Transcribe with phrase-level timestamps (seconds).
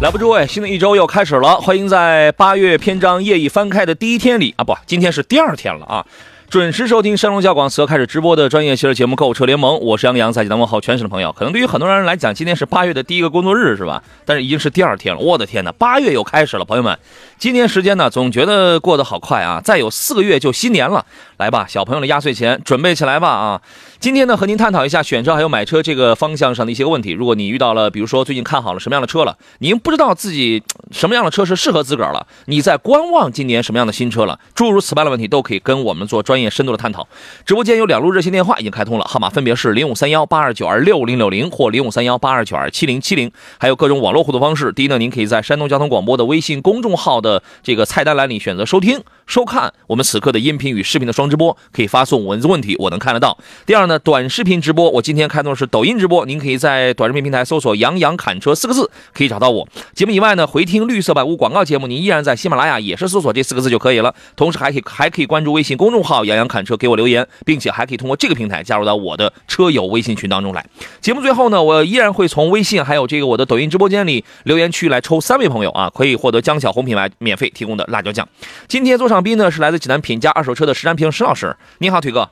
[0.00, 6.06] 来吧，诸位，新的一周又开始了，欢迎在八月篇章页一翻开的第一天里啊，不，今天是第二天了啊。
[6.48, 11.30] 准时收听山东交广此刻开始直播的专业汽车节目《购车联盟》，我是杨洋，在济南问候全省的朋友。
[11.32, 14.02] 可能对于很多人来讲，今天是八月的第一个工作日，是吧？
[14.24, 16.98] 但是已经是第二天了，我的天哪，八月又开始了，朋友们，
[17.38, 19.60] 今年时间呢，总觉得过得好快啊！
[19.62, 21.04] 再有四个月就新年了，
[21.36, 23.60] 来吧，小朋友的压岁钱准备起来吧啊！
[24.00, 27.10] 今天呢，和您探讨一下选车还有买车这个方向上的一些问题。
[27.10, 37.06] 如果你遇到了，比如说最近看好了什么样的车了，您不知道自己什么样的车是适合自个儿了，你在观望今年什么样的新车了，诸如此般的问题，都可以跟我们做专业深度的探讨。
[37.44, 44.72] 直播间有两路热线电话已经开通了，号码分别是零五三幺八二九二六零六零或零五三幺八二九二七零七零，还有各种网络互动方式。
[44.72, 49.02] 第一呢，您可以在山东交通广播的微信公众号的这个菜单栏里选择收听。
[49.30, 53.38] 收看我们此刻的音频与视频的双直播，可以发送文字问题，我能看得到。
[53.64, 59.68] 第二呢，短视频直播，我今天开通的是抖音直播，您可以在短视频平台搜索“杨洋侃车”四个字，可以找到我。
[59.94, 64.12] 节目以外呢，回听绿色版无广告节目，您依然在喜马拉雅也是搜索这四个字就可以了。
[64.34, 70.66] 同时还可以还可以关注微信公众号“杨洋侃车”，给我留言，并且还可以通过这个平台加入到我的车友微信群当中来。
[71.00, 78.28] 节目最后呢，我依然会从微信还有这个我的抖音直播间里留言区来抽三位朋友啊，可以获得江小红品牌免费提供的辣椒酱。
[78.66, 80.00] 今天坐上宾呢是来自济南。
[80.00, 82.30] 品家二手车的石占平石老师，你好，腿哥。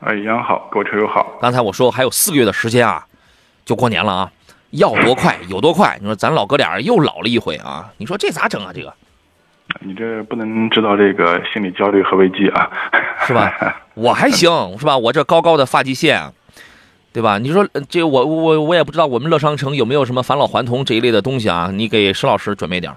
[0.00, 1.36] 哎，杨好，各位车友好。
[1.40, 3.06] 刚才我说还有四个月的时间啊，
[3.64, 4.32] 就过年了啊，
[4.70, 5.98] 要多快有多快。
[6.00, 8.72] 你说咱老哥俩又老了一回啊，你说这咋整啊？
[8.74, 8.92] 这个，
[9.80, 12.70] 你这不能知道这个心理焦虑和危机啊，
[13.26, 13.52] 是吧？
[13.94, 14.96] 我还行，是吧？
[14.96, 16.32] 我这高高的发际线，
[17.12, 17.38] 对吧？
[17.38, 21.70] 你说这我我我也不知道我们乐商城有没有什么返老还童这一类的东西啊？
[21.72, 22.92] 你给石老师准备点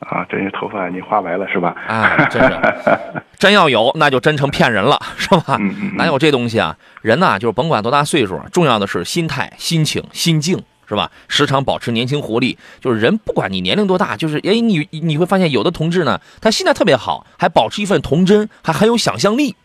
[0.00, 1.74] 啊，这些头发你花白了是吧？
[1.86, 2.98] 啊，真是，
[3.38, 5.58] 真要有那就真成骗人了，是吧？
[5.96, 6.76] 哪有这东西啊？
[7.02, 11.10] 人呐，就是甭管多大岁数，重要的是心态、心情、心境，是吧？
[11.26, 12.56] 时常保持年轻活力。
[12.80, 19.56] 就是人不管你年龄多大，就是哎，你你会发现有的同志呢，他心态特别好，还保持一份童真，还很有想象力。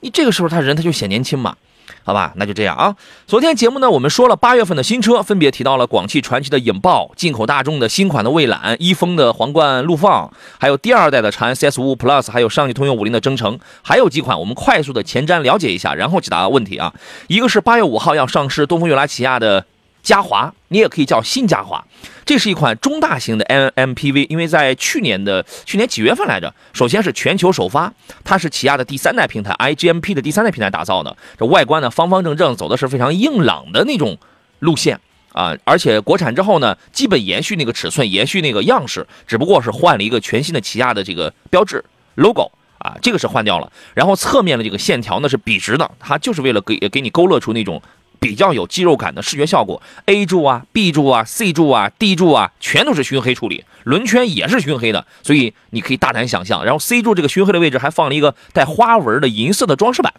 [0.00, 1.56] 你这个时候他人他就显年轻嘛。
[2.02, 2.96] 好吧，那就这样啊。
[3.26, 16.92] 昨天节目呢，我们说了八月份的新车，分别提到了广汽传祺的影豹、进口大众的新款的蔚揽、一丰的皇冠陆放，还有第二代的长安 CS55 Plus，还有上汽通用五菱的征程，还有几款我们快速的前瞻了解一下，然后解答问题啊。
[17.28, 19.66] 一个是八月五号要上市东风悦达起亚的。
[20.02, 21.84] 嘉华，你也可以叫新嘉华，
[22.24, 26.52] 这是一款中大型的 M MPV，因为在去年的去年几月份来着？
[26.72, 27.92] 首先是全球首发，
[28.24, 34.16] 它是起亚的第三代平台 iGMP 的第三代平台打造的，这外观呢方方正正，走的是非常硬朗的那种
[34.60, 34.98] 路线
[35.32, 41.84] 啊，而且国产之后呢，基本延续那个尺寸，延续那个样式，只不过是换了一个全新的起亚的这个标志
[42.14, 47.80] logo 啊，这个是换掉了，然后侧面的这个线条呢是笔直的，它就是为了给给你勾勒出那种。
[48.20, 56.62] 比较有肌肉感的视觉效果，A 柱啊、B 柱啊、C 柱啊、D 柱啊，全都是熏黑处理，轮圈也是熏黑的，所以你可以大胆想象。
[56.62, 60.12] 然后 C 柱这个熏黑的位置还放了一个带花纹的银色的装饰板，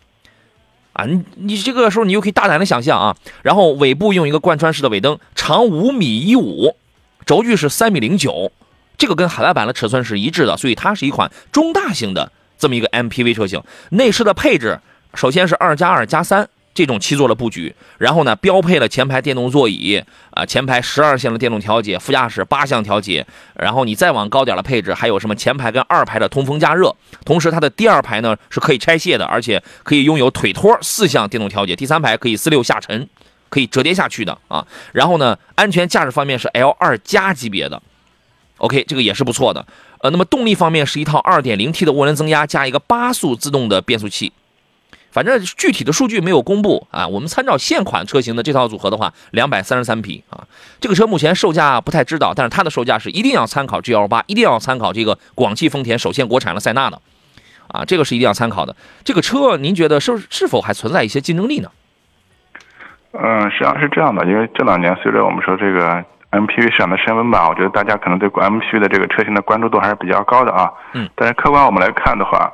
[0.94, 3.16] 啊，你你这个时候你又可以大胆的想象啊。
[3.44, 6.76] 然后尾部用一个贯穿式的尾灯，长五米一五，
[7.28, 8.52] 轴距是三米零九，
[8.98, 13.62] 这个跟海外版的尺寸是一致的，所以它是一款中大型的这么一个 MPV 车型。
[13.92, 14.80] 内饰的配置，
[15.14, 16.50] 首先是二加二加三。
[16.74, 20.02] 这种七座的布局，然后呢，标配了前排电动座椅，
[20.32, 26.96] 啊，前排十二项的电动调节，副驾驶八项调节，然后你再往高点的配置，还有什么前排跟二排的通风加热，
[27.26, 33.10] 同时它的第二排呢是可以拆卸的，而且可以拥有腿托四项电动调节，第三排可以四六下沉，
[33.50, 37.82] 可以折叠下去的啊，然后呢，安全驾驶方面是 L 二加级别的
[38.60, 39.66] ，OK，这个也是不错的，
[40.00, 44.32] 呃，那么动力方面是一套二点零 T 的涡轮增压加一个八速自动的变速器。
[45.12, 50.48] 反正具体的数据没有公布啊，我们参照现款车型的这套组合的话，两百三十三匹啊。
[50.80, 57.02] 这个车目前售价不太知道，但是它的售价是一定要参考 G L 八，一定要参考这个广汽丰田首先国产了塞纳的，
[57.68, 58.74] 啊，这个是一定要参考的。
[59.04, 61.70] 这个车您觉得是是否还存在一些竞争力呢？
[63.12, 70.72] 嗯，实际上是这样的，因为这两年随着我们说这个 M P V 市场的升温吧，我觉得大家可能对 M P V 的这个车型的关注度还是比较高的啊。
[70.94, 71.10] 嗯。
[71.16, 72.50] 但是客观我们来看的话。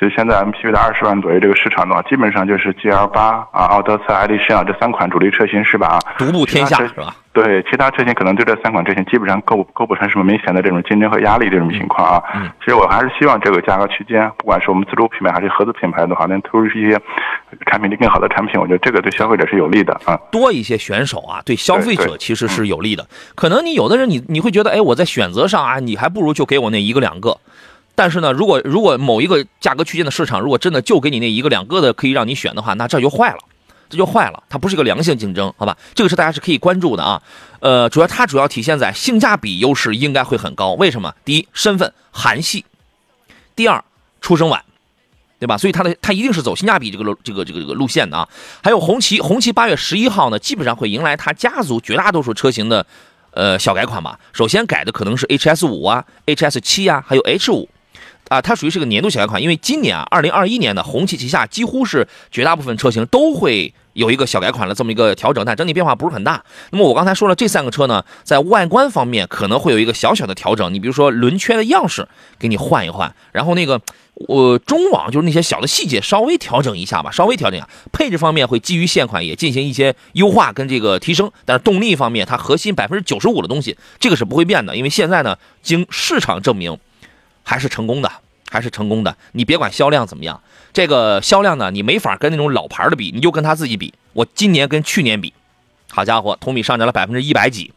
[0.00, 5.98] 其实现在 MPV 的二十万左右这个市场的话，基本上就是 GL 八啊、奥德赛、爱丽绅啊这三款主力车型是吧？
[6.16, 7.14] 独步天下是吧？
[7.34, 12.22] 对，其他车型可能对这三款车型基本上构构不成什么明显的这种竞争和压力这种情况啊。
[12.34, 16.98] 嗯，其实我还是希望这个价格区间，不管是我们自主品牌还是合资品牌的话，能推出一些
[17.66, 20.18] 产品力更好的产品，我觉得这个对消费者是有利的啊。
[20.32, 23.06] 多一些选手啊，对消费者其实是有利的。
[23.34, 27.36] 可能你有的人你你会觉得，哎，我在选择上啊，你还不如就给我那一个两个。
[28.00, 33.38] 但是呢，如果如果某一个价格区间的市场，如果真的就给你那一个两个的可以让你选的话，那这就坏了，
[33.90, 35.76] 这就坏了，它不是一个良性竞争，好吧？
[35.94, 37.20] 这个是大家是可以关注的啊。
[37.58, 40.72] 呃，主要它主要体现在性价比优势应该会很高。
[40.72, 41.14] 为什么？
[41.26, 42.64] 第一，身份韩系；
[43.54, 43.84] 第二，
[44.22, 44.64] 出生晚，
[45.38, 45.58] 对吧？
[45.58, 48.26] 所以它的它一定是走性价比这个路这个这个这个路线的啊。
[48.62, 52.86] 还有红旗，红旗八月十一号呢，基本上会迎来它家族绝大多数车型的
[53.32, 54.18] 呃小改款吧。
[54.32, 57.68] 首先改的可能是 HS 五啊、HS 七啊，还有 H 五。
[58.30, 66.40] 啊，它属于是个年度小改款，因为今年啊，二零二一年的红旗旗下几乎是绝大部分车型都会有一个小改款的这么一个调整，但整体变化不是很大。
[66.70, 72.06] 那么我刚才说了，这三个车呢，在外观方面可能会有一个小小的调整，你比如说轮圈的样式
[72.38, 73.80] 给你换一换，然后那个
[74.14, 77.68] 我中网就是那些小的细节稍微调整一下吧，稍微调整一下。
[77.90, 86.78] 配置方面会基于现款也进行一些优化跟这个提升，但是动力方面它核心百分之九十五的东西这个是不会变的，因为现在呢，经市场证明。
[87.50, 88.08] 还是成功的，
[88.48, 89.16] 还是成功的。
[89.32, 90.40] 你别管销量怎么样，
[90.72, 93.92] 这个销量呢，你没法跟那种老牌的比，你就跟他自己比。
[94.12, 95.32] 我今年跟去年比，
[95.90, 97.72] 好家伙，同比上涨了百分之一百几。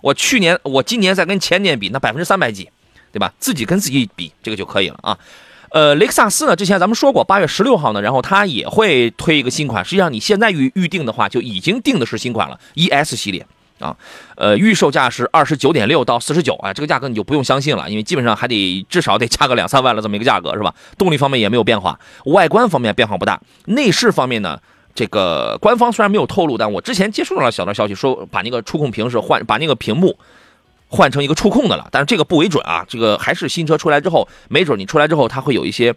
[0.00, 2.70] 我去年，我今年再跟前年比，那百分之三百几，
[3.12, 3.30] 对吧？
[3.38, 5.18] 自己跟自己比，这个就可以了啊。
[5.72, 9.84] 呃，雷克萨斯呢，之前咱们说过，八月十六号呢，然后它也会推一个新款。
[9.84, 13.46] 实际上你现在预预定的话，就已经定的是新款了，ES 系列。
[13.78, 13.96] 啊，
[14.36, 20.74] 呃，预售价是二十九点六到四十九啊，这个价格你就不用相信了，因为基本上还得至少得加个两三万了这么一个价格是吧？
[20.96, 24.60] 动力方面也没有变化，外观方面变化不大，内饰方面呢，
[24.94, 30.18] 这个官方虽然没有透露，但我之前接触到了小道消息，说把那个触控屏是换，把那个屏幕
[30.88, 35.94] 换成一个触控的了，但是这个不为准啊，这个还是新车出来之后，没准你出来之后它会有一些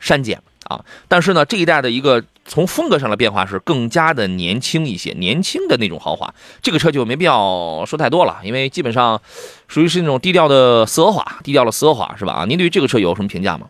[0.00, 0.40] 删减。
[0.68, 6.32] 啊，但是呢，这一代的一个从风格上的变化是更加的年轻一些，年轻的那种豪华。
[6.62, 9.20] 这个车就没必要说太多了，因为基本上
[9.68, 12.32] 属于是那种低调的奢华，低调的奢华是吧？
[12.32, 13.66] 啊，您对于这个车有什么评价吗？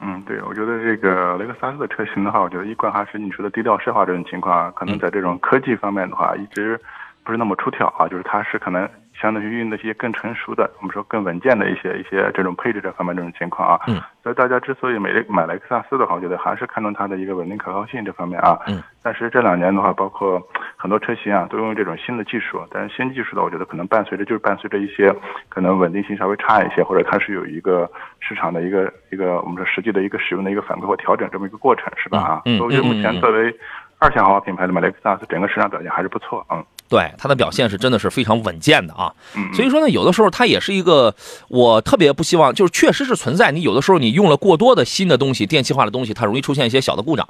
[0.00, 6.80] 嗯，对，我觉得这个雷克萨斯的车型的话，我觉得一贯还是你说的低调奢华这种情况，可能在这种科技方面的话，一直
[7.22, 8.88] 不是那么出挑啊，就是它是可能。
[9.22, 20.42] 相当于用那些更成熟的，我们说更稳健的一些一些这种配置这方面这种情况啊，嗯，所以大家之所以买买雷克萨斯的话，我觉得还是看重它的一个稳定可靠性这方面啊，嗯，但是这两年的话，包括
[20.76, 25.14] 很多车型啊，都用这种新的技术，但是新技术的，我觉得可能伴随着就是伴随着一些
[25.48, 27.88] 可能稳定性稍微差一些，或者它是有一个
[28.18, 32.18] 市场的一个一个我们说实际的一个使用的一个反馈或调整这么一个过程，是吧？
[32.18, 33.56] 啊，嗯，我觉得目前作为
[34.00, 36.64] 二线豪华品牌的雷克萨斯，整个市场表现还是不错，嗯。
[36.92, 39.14] 对它的表现是真的是非常稳健的啊，
[39.54, 41.14] 所以说呢，有的时候它也是一个
[41.48, 43.50] 我特别不希望，就是确实是存在。
[43.50, 47.26] 你有的时候你用了过多的新的东西、电气化的东西，它容易出现一些小的故障，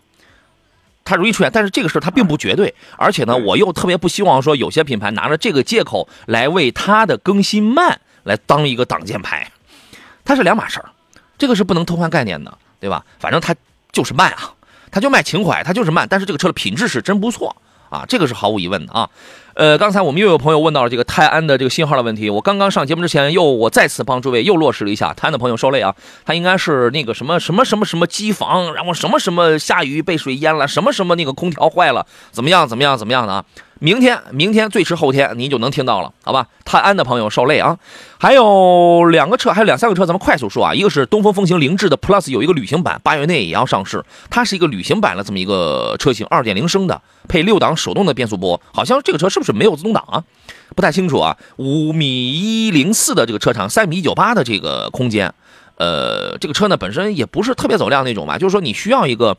[1.04, 1.52] 它容易出现。
[1.54, 9.52] 但是这个事它并不绝对，而且呢，我又特别不希望说有些品牌拿着这个借口来为它的更新慢来当一个挡箭牌，
[10.24, 10.90] 它是两码事儿，
[11.38, 13.04] 这个是不能偷换概念的，对吧？
[13.20, 13.54] 反正它
[13.92, 14.54] 就是慢啊，
[14.90, 16.08] 它就卖情怀，它就是慢。
[16.10, 17.54] 但是这个车的品质是真不错
[17.90, 19.08] 啊，这个是毫无疑问的啊。
[19.54, 22.30] 呃，刚才我们又有朋友问到了这个泰安的这个信号的问题。
[22.30, 25.12] 我刚刚上节目之前，又我再次帮诸位又落实了一下。
[25.14, 25.94] 泰安的朋友受累啊，
[26.24, 33.44] 他应该是那个什么什么什么什么机房，然后什么什么下雨被水淹了，什么什么那个空调坏了，怎么样怎么样怎么样的啊？
[33.82, 36.46] 明天，明天最迟后天您就能听到了，好吧？
[36.64, 37.76] 泰安的朋友受累啊！
[38.16, 40.72] 还有两个车，还有两三个车，咱们快速说啊。
[40.72, 44.04] 一个是东风风行凌志的 Plus 有一个旅行版，八月内也要上市。
[44.30, 48.60] 它是一个旅行版的这么一个车型，二点零升的，配六档手动的变速波。
[48.72, 50.22] 好像这个车是不是没有自动挡啊？
[50.76, 51.36] 不太清楚啊。
[51.56, 55.34] 五米一零四的这个车长，三米一九八的这个空间。
[55.76, 59.36] 呃，这个车呢本身也不是特别走量那种吧，就是说你需要一个。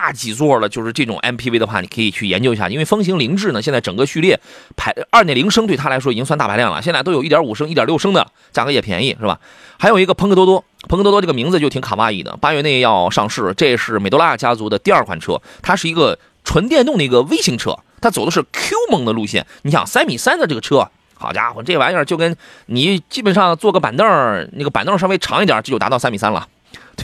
[0.00, 2.70] 大几座的，就是这种 MPV 的话，你可以去研究一下。
[2.70, 4.40] 因为风行凌志呢，现在整个序列
[4.74, 6.80] 排二点零升，对它来说已经算大排量了。
[6.80, 9.38] 现在都有一点五升、一点六升的，价格也便宜，是吧？
[9.78, 13.52] 还有一个朋克多多，朋克多多这个名字就挺卡哇伊的，八月内要上市。
[13.54, 19.46] 这是美多拉家族的第二款车，它是一个纯电动的一个微型车，它走的是 Q 萌的路线。
[19.60, 24.06] 你想三米三的这个车，好家伙，这玩意儿就跟你基本上坐个板凳，
[24.52, 26.48] 那个板凳稍微长一点，这就达到三米三了。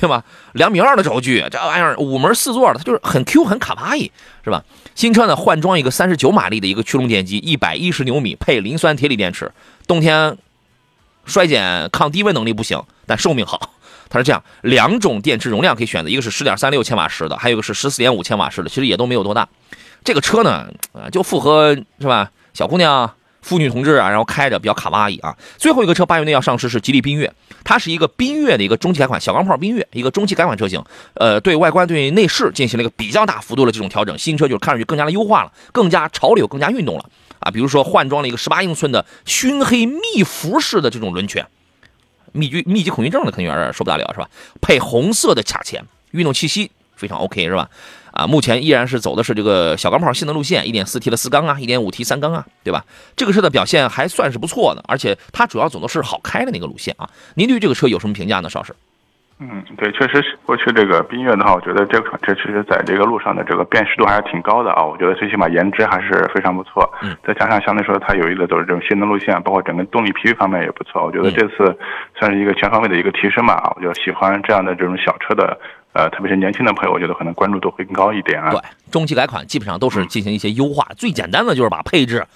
[0.00, 0.22] 对吧？
[0.52, 4.10] 两米二的轴距，这玩意儿五门四座的，它就是很 Q 很卡哇伊，
[4.44, 4.62] 是吧？
[4.94, 9.50] 新车呢换装一个三十九马力的一个驱动电机，一百一十牛米，配磷酸铁锂电池，
[9.86, 10.36] 冬天
[11.24, 13.72] 衰减抗低温能力不行，但寿命好。
[14.08, 19.48] 它是这样，两种电池容量可以选择，一个是十点三六千瓦时的，还有一个是十四点五千瓦时的，其实也都没有多大。
[20.04, 22.30] 这个车呢，啊，就符合是吧？
[22.54, 23.12] 小姑娘、
[23.46, 25.36] 妇女同志啊，然后开着比较卡哇伊啊。
[25.56, 30.82] 最后一个车八月内要上市是吉利缤越，它是一个缤越的一个中期改款小钢炮缤越，一个中期改款车型。
[31.14, 37.48] 呃，对外观、对内饰进行了一个比较大幅度的这种调整，新车就看上去更加的优化了，更加潮流、更加运动了啊。
[37.52, 41.46] 比如说换装了一个十八英寸的熏黑密辐式的这种轮圈。
[42.32, 44.28] 密集密集恐惧症的肯定有点受不大了，是吧？
[44.60, 47.70] 配红色的卡钳，运动气息非常 OK，是吧？
[48.16, 52.84] 啊，目前依然是走的是这个小钢炮性能路线一点四 T 的四缸啊一点五 T 三缸啊，对吧？
[53.14, 57.08] 这个车的表现还算是不错的，而且它主要走的是好开的那个路线啊。
[57.34, 58.74] 您对于这个车有什么评价呢，邵师？
[59.38, 64.82] 嗯，对，确实是过去这个缤越的话，我觉得这款车其实在这个路上的这个辨识度还是挺高的啊。
[64.82, 66.90] 我觉得最起码颜值还是非常不错。
[67.02, 71.04] 嗯，再加上相对说它有一个走这种性能路线，包括整个动力匹配方面也不错。
[71.04, 71.76] 我觉得这次
[72.18, 73.70] 算是一个全方位的一个提升吧啊。
[73.76, 75.54] 我就喜欢这样的这种小车的，
[75.96, 78.50] 呃，特别是年轻的朋友，我觉得可能关注度会更高一点啊。
[78.50, 78.60] 对，
[78.90, 82.26] 中期改款基本上都是进行一些优化，最简单的就是把配置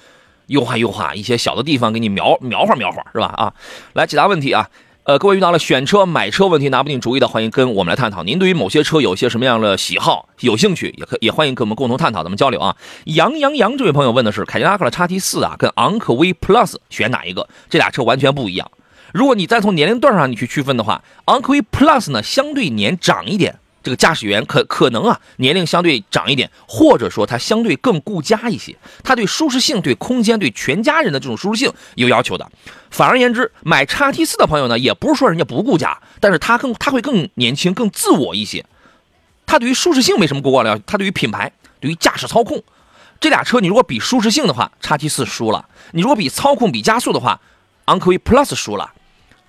[0.47, 3.27] 优化优化，一些小的地方给你描描画描画，是吧？
[3.37, 3.53] 啊，
[3.93, 4.71] 来解答问题啊。
[5.05, 8.23] 呃，各位遇到了选车、买车问题拿不定主意的，欢迎跟我们来探讨。
[8.23, 12.77] 您对于某些车有些什么样的喜好、有兴趣，也可也欢迎跟我们共同探讨，咱们交流啊。
[13.05, 17.49] 杨杨杨这位朋友问的是凯迪拉克的叉 T 四啊，跟昂科威 Plus 选哪一个？
[17.69, 18.71] 这俩车完全不一样。
[19.13, 23.59] 如果你再从年龄段上你去区分的话，昂科威 Plus 呢相对年长一点。
[23.83, 32.47] 这个驾驶员可可能啊年龄相对长一点，或者说他相对更顾家一些，他对舒适性、对空间、对全家人的这种舒适性有要求的。
[32.91, 38.67] 反而言之，买叉 T 四的朋友呢，也不是说人家不顾家，但是他更他会更年轻、更自我一些。
[39.47, 41.51] 他对于舒适性没什么过了，他对于品牌、
[41.81, 42.63] 对于驾驶操控，
[43.19, 47.41] 这俩车你如果比舒适性的话，叉 T 四输了；你如果比操控、比加速的话，
[47.87, 48.93] 昂科威 Plus 输了。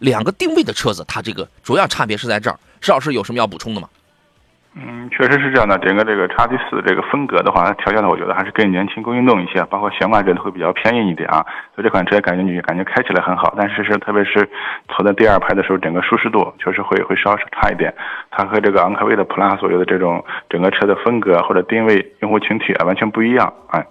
[0.02, 2.58] 两个定位的车子，它这个主要差别是在这儿。
[2.82, 3.88] 石老师有什么要补充的吗？
[4.74, 5.78] 嗯，确实是这样的。
[5.78, 11.46] 整个这个叉 T 四这个风格的话，调教的我觉得还是更年轻、更运动一些，包括悬挂这都会比较偏硬一点啊。
[11.76, 14.50] 所以这款车感觉你感觉开起来很好，但是是特别是
[14.88, 17.94] 坐在第二排的时候，整个舒适度确实会会稍稍差一点。
[18.32, 23.54] 它和这个昂科威的 Plus 我觉得这种整个车的风格或者定位用户群体啊完全不一样。
[23.72, 23.86] 哎，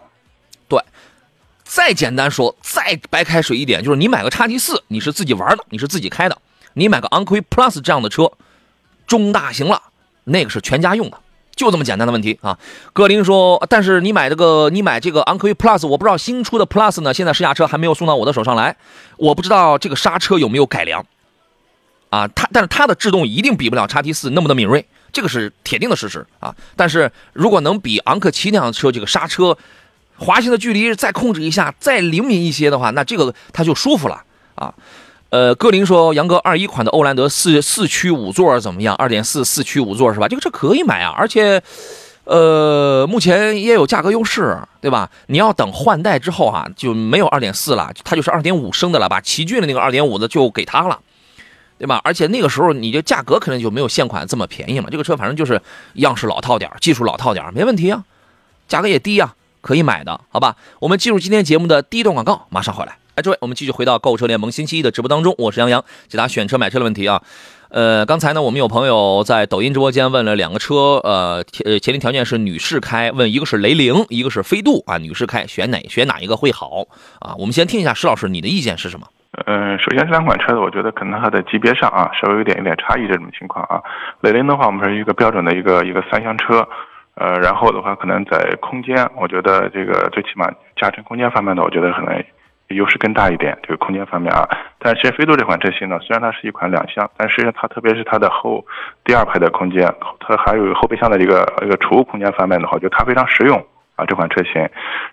[1.71, 6.35] 再简单说，再白开水一点，就是你买个叉 T 四，你是自己玩的，你是自己开的；
[6.75, 8.33] 你买个昂科威 Plus 这样的车，
[9.07, 9.81] 中大型了。
[10.25, 11.19] 那个是全家用的，
[11.55, 12.59] 就这么简单的问题啊。
[12.93, 18.77] 格林说，但是你买这个，你买这个昂科威 Plus，我不知道新出的 Plus 呢，现在试驾车还没有送到我的手上来，
[19.17, 21.07] 我不知道这个刹车有没有改良
[22.09, 22.27] 啊。
[22.27, 26.53] 它，但是它的制动一定比不了叉 T 四那么的敏锐，这个是铁定的事实啊。
[26.75, 29.57] 但是如果能比昂克旗那辆车，这个刹车
[30.21, 34.23] 滑行的距离再控制一下，再灵敏一些的话，那这个它就舒服了
[34.55, 34.73] 啊。
[35.31, 38.97] 呃，格林说：“杨哥，二一款的欧蓝德四四驱五座怎么样？
[38.97, 40.27] 二点四四驱五座是吧？
[40.27, 41.63] 这个车可以买啊，而且，
[42.25, 45.09] 呃，目前也有价格优势，对吧？
[45.29, 50.99] 你要等换代之后啊，就没有二点四了，它就是二点五升的了，把奇骏的那个二点五的就给他了，
[51.79, 52.01] 对吧？
[52.03, 54.89] 而且那个时候你这价格可能就没有现款这么便宜了。
[54.91, 55.63] 这个车反正就是
[55.95, 58.03] 样式老套点技术老套点没问题啊，
[58.67, 60.57] 价格也低啊，可以买的，好吧？
[60.81, 67.21] 我们进入今天节目的第一段广告，马上回来。”哎，诸位，我们继续回到购车联盟星期一的直播当中，我是杨洋，解答选车买车的问题啊。
[67.71, 76.87] 呃，刚才呢，我们有朋友在抖音直播间问了两个车，呃，呃，前提条件是女士开，问一个是雷凌，一个是飞度啊，女士开选哪选哪一个会好
[77.19, 77.35] 啊？
[77.39, 79.07] 我们先听一下石老师你的意见是什么？
[79.47, 83.81] 呃，首先这两款车子，我觉得可能它的级别上啊，稍微有点有点差异这种情况啊。
[84.23, 86.67] 雷凌的话，我们是一个标准的一个一个三厢车，
[87.15, 92.25] 呃，然后的话，可能在空间，我觉得这个最起码驾乘空间方面呢，我觉得可能。
[92.71, 94.49] 优势更大一点，这个空间方面啊，
[94.79, 98.65] 但是飞度这款车型呢，虽然它是一款两厢，但实际上它特别是它的后
[99.05, 103.59] 第二排的空间，它还有后备箱的一个一个储物空间方面的话，我觉得它非常实用
[103.97, 104.63] 啊，这款车型。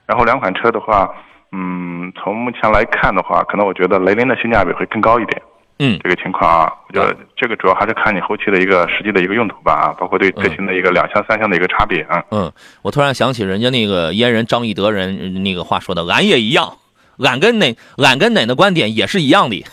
[0.06, 1.12] 然后两款车的话，
[1.52, 5.42] 嗯，从目前来看的话，可能我觉得雷凌的性价比会更高一点。
[5.80, 12.24] 嗯，这个情况啊，我觉得这个主要还是看你后期的一个实际的一个用途吧啊，包括对车型的一个两厢三厢的一个差别啊。
[12.32, 16.78] 嗯，我突然想起人家那个阉人张翼德人那个话说的，俺也一样。
[17.20, 19.66] 俺跟哪俺跟哪的观点也是一样的，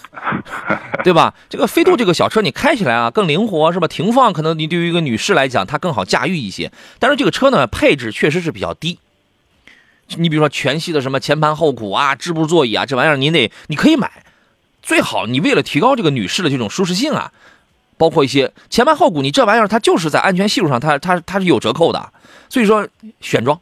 [1.04, 1.34] 对吧？
[1.50, 3.86] 这个飞度这个小车你开起来啊更灵活是吧？
[3.86, 8.98] 停放可能你对于一个女士来讲它更好驾驭一些，但是这个车呢配置确实是比较低。
[10.16, 14.10] 你比如说全系的什么前盘后鼓啊、织布座椅啊，这玩意儿你得你可以买，
[14.84, 17.32] 最好你为了提高这个女士的这种舒适性啊，
[17.96, 22.12] 包括一些前盘后鼓，你这玩意儿它就是在安全系数上它它它是有折扣的，
[22.48, 22.86] 所以说
[23.20, 23.58] 选装，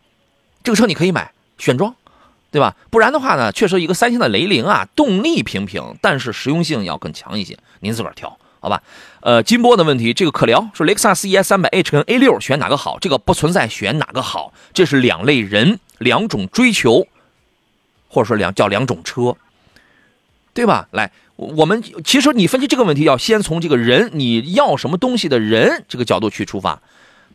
[0.62, 1.95] 这个车你可以买选装。
[2.52, 2.76] 对吧？
[2.91, 7.57] 不然的话呢，确实一个三星的雷凌啊，动力平平，但是实用性要更强一些。
[7.81, 8.83] 您自个儿挑，好吧？
[9.21, 12.99] 呃，金波的问题，这个可聊，说雷克萨斯 ES 三百 H 跟 A 六选哪个好？
[12.99, 17.07] 这个不存在选哪个好，这是两类人，两种追求，
[18.09, 19.35] 或者说两叫两种车，
[20.54, 20.87] 对吧？
[20.92, 26.78] 来，我们其实你分析这个问题，要先从这个人你要什么东西的人这个角度去出发，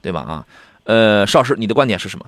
[0.02, 0.22] 对吧？
[0.22, 0.46] 啊，
[0.84, 2.26] 呃，邵师，你的观点是什么？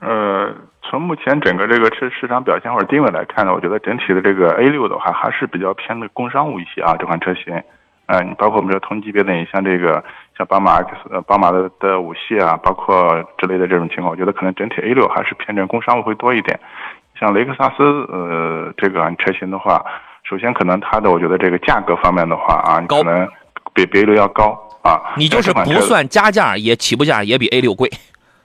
[0.00, 0.54] 呃。
[0.90, 6.96] 从目前整个这个市市场表现或者定位来看呢，我觉得整体的这个 A 六的话还是比较偏的工商务一些啊。
[6.98, 7.62] 这款车型，
[8.06, 10.02] 嗯，包括我们说同级别的，你像这个
[10.34, 16.58] 像宝马 X、呃宝马的的五系啊，包括之类的这种情况，我觉得可能整体 A 六还是偏重工商务会多一点。
[17.18, 19.84] 像雷克萨斯呃这个车型的话，
[20.22, 23.28] 首先可能它的我觉得这个价格方面的话啊，可能
[23.74, 25.00] 比比 A 六要高啊。
[25.16, 27.90] 你就是不算加价，也起步价也比 A 六贵。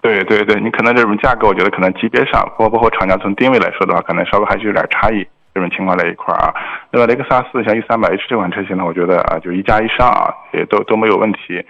[0.01, 5.25] 对对对，你可能这种价格，我觉得可能级别上，包包括厂家从定位来说的话，可能稍微还是有点差异。
[5.53, 6.53] 这种情况在一块儿啊。
[6.89, 11.63] 那么雷克萨斯像 E 三百 H 这款车型呢，我觉得啊，就一加一上啊，也都都没有问题。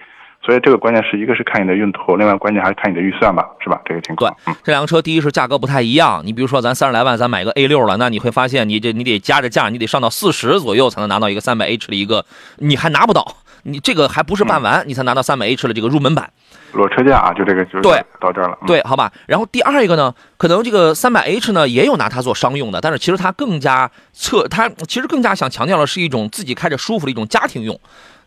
[0.44, 3.80] 所以这个关键是一个是看你的用途，另外关键还是看你的预算吧，是吧？
[3.86, 4.36] 这个情况。
[4.44, 6.20] 对，这两个车第一是价格不太一样。
[6.22, 12.26] 你比如说咱三十来万，咱买个 A 六了，那你会发现你这你得加着价，你得上到四十左右才能拿到一个三百 H 的一个，
[12.58, 16.30] 你还拿不到，你这个还不是办完，你才拿到三百 H 的这个入门版。
[16.72, 18.58] 裸车价啊，就这个就对，到这儿了。
[18.66, 19.10] 对，好吧。
[19.26, 27.78] 然后第二一个呢，可能这个三百 H 呢也有拿它做商用的，但是其实它更加侧，它其实更加想强调的是一种自己开着舒服的一种家庭用，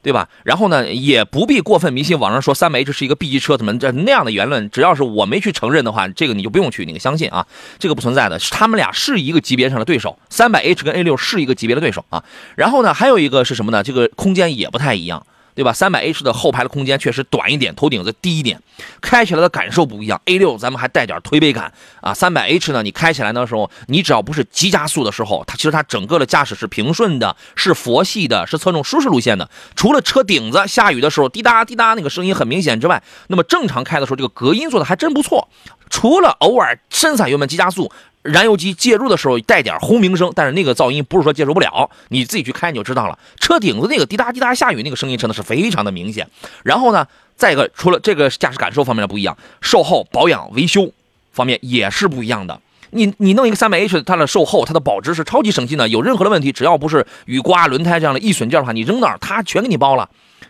[0.08, 0.30] 对吧？
[0.46, 7.46] 然后呢，也不必过分迷信网上说三百 H 是一个 B 级车怎么这那样的言论，只要是我没去承认的话，这个你就不用去你相信啊，
[7.78, 12.24] 这个不存在的，他们俩是一个级别上的对手，三百 H 跟 A 六是一个级别的对手啊。
[12.56, 13.84] 然后呢，还有一个是什么呢？
[13.84, 15.28] 这个空间也不太一样。
[15.58, 15.74] 对吧？
[15.74, 18.62] 三百 H 的后排的空间确实短一点，头顶子低一点，
[19.02, 20.22] 开起来的感受不一样。
[20.26, 29.50] A 六咱们还带点推背感啊，三百 H 呢，你开起来的时候，你只要不是急加速的时候，它其实它整个的驾驶是平顺的，是佛系的，是侧重舒适路线的。
[29.76, 35.50] 除了车顶子下雨的时候滴答滴答那个声音很明显之外，那么正常开的时候，这个隔音做的还真不错。
[35.90, 37.92] 除了偶尔深踩油门急加速。
[38.28, 43.18] 燃油机介入的时候带点轰鸣声，但是那个噪音不是说接受不了，你自己去开你就知道了。
[43.40, 46.28] 车顶子那个滴答滴答下雨那个声音真的是非常的明显。
[46.64, 50.92] 然后呢，再一个除了这个驾驶感受方面的不一样，售后保养维修
[51.32, 52.60] 方面也是不一样的。
[52.92, 60.10] 你你弄一个三百 H，它的售后它的保值是超级省心的，有任何的问题，只要不是雨刮轮胎这样的易损件的话，你扔那儿它全给你包了。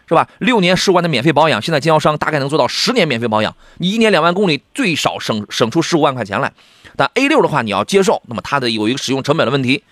[0.10, 0.26] 是吧？
[0.40, 3.54] 六年十五万的免费保养，现在经销商大概能做到十年免费保养。
[3.80, 6.54] 你一年两万公里，最少省省出十五万块钱来。
[6.98, 9.84] 但 A 六的话，你要接受，那么它的有一个使用成本的问题。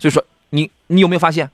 [0.00, 1.50] 所以说，你你有没有发现，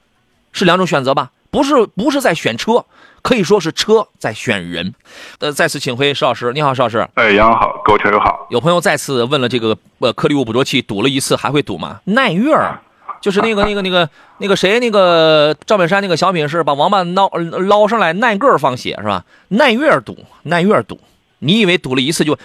[0.53, 1.31] 是两种选择吧？
[1.51, 2.85] 不是不是在选车，
[3.23, 4.95] 可以说是车在选人。
[5.41, 7.07] 呃，再次请回石老师，你好，石老师。
[7.15, 8.47] 哎，杨好，各位车友好。
[8.51, 12.01] 有朋友再次问了这个呃颗粒物捕捉器堵了一次还会堵吗？
[12.05, 12.81] 耐月儿。
[13.21, 19.27] 就是那个那个那个那个谁那个赵本山那个小品是把王八捞捞上来耐个放血是吧？
[19.49, 20.99] 耐月堵耐月堵，
[21.41, 22.39] 你以为堵了一次就？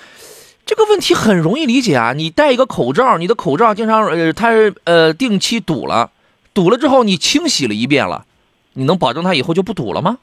[0.66, 2.14] 这个问题很容易理解啊！
[2.14, 4.50] 你戴一个口罩，你的口罩经常呃它
[4.86, 6.12] 呃定期堵了，
[6.54, 8.26] 堵了之后你清洗了一遍了，
[8.74, 10.18] 你能保证它以后就不堵了吗？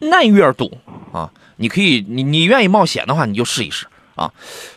[0.00, 0.76] 耐月堵
[1.12, 1.30] 啊！
[1.56, 3.86] 你可以你你愿意冒险的话，你就试一试。
[4.14, 4.30] 啊，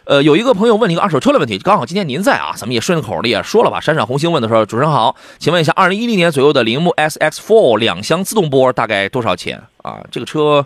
[0.06, 3.80] 呃，有一个朋友问了一个二手车的问题，刚好今天您在啊，咱们也顺口的也说了吧。
[3.80, 10.00] 闪闪红星问的时候，主持人好，请问一下，二零一零年左右的铃木 SX4 两厢自动波大概多少钱啊？
[10.10, 10.66] 这个车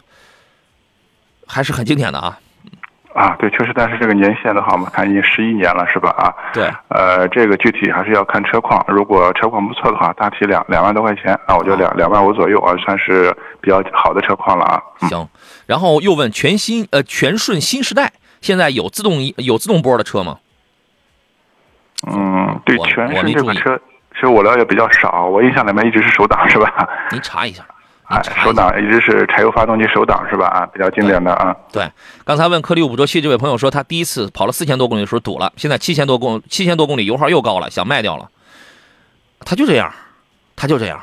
[1.46, 2.40] 还是很经典的啊。
[3.14, 6.10] 啊，对，确实，但是这个年限的话，我们看已经十一年了，是吧？
[6.12, 14.82] 啊，对，呃，这个具体还是要看车况，如果车况不错的话，大体两两万多块钱啊，我觉得两两万五左右啊，算是比较好的车况了啊。
[15.08, 15.28] 行，
[15.66, 18.12] 然后又问全新呃全顺新时代。
[18.40, 20.40] 现在有自动有自动波的车吗？
[22.08, 23.80] 嗯，对，全是这个车，
[24.16, 25.26] 其实我了解比较少。
[25.26, 26.90] 我印象里面一直是手挡，是吧？
[27.12, 27.64] 您查一下，
[28.12, 30.48] 哎，手挡一直是柴油发动机手挡，是吧？
[30.48, 31.56] 啊，比较经典的啊。
[31.72, 31.90] 对，
[32.24, 38.30] 刚才问颗粒物捕捉器这位朋友说，他第一次跑了四千多公里的时候堵了，现在七千多公七千多公里油耗又高了，想卖掉了。
[39.46, 39.94] 他就这样，
[40.56, 41.02] 他就这样，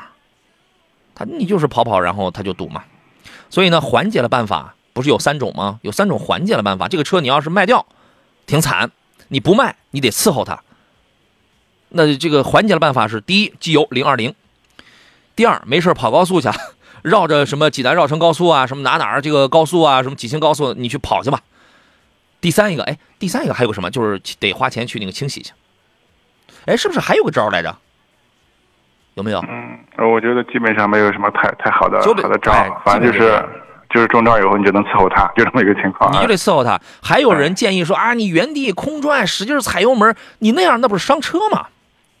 [1.15, 2.83] 他你就是跑跑，然后他就堵嘛。
[3.49, 4.75] 所以呢，缓解的办法。
[4.91, 5.79] 不是有三种吗？
[5.81, 6.89] 有三种缓解的办法。
[6.89, 7.85] 这个车你要是卖掉，
[8.45, 8.89] 挺惨；
[9.29, 10.59] 你不卖，你得伺候它。
[11.89, 14.33] 那这个缓解的办法是：第一，机油零二零；
[15.37, 16.49] 第二，没事跑高速去，
[17.03, 21.39] 绕着什么济南绕城高速啊，什么哪哪儿这个高速啊，什么济青高速，你去跑去吧。
[22.41, 23.89] 第三一个，哎，第三一个还有个什么？
[23.91, 25.51] 就是得花钱去那个清洗去。
[26.65, 27.75] 哎，是不是还有个招来着？
[29.15, 29.39] 有没有？
[29.49, 29.79] 嗯，
[30.11, 32.51] 我觉得基本上没有什么太太好的好的招，
[32.85, 33.43] 反正就是。
[33.91, 36.13] 就是中招以后，你就能伺候它， 就这么一个情况。
[36.13, 36.79] 你就得伺候它。
[37.01, 41.65] 还有人建议说啊，你原地空转，使劲踩油门，你那样那不是伤车吗？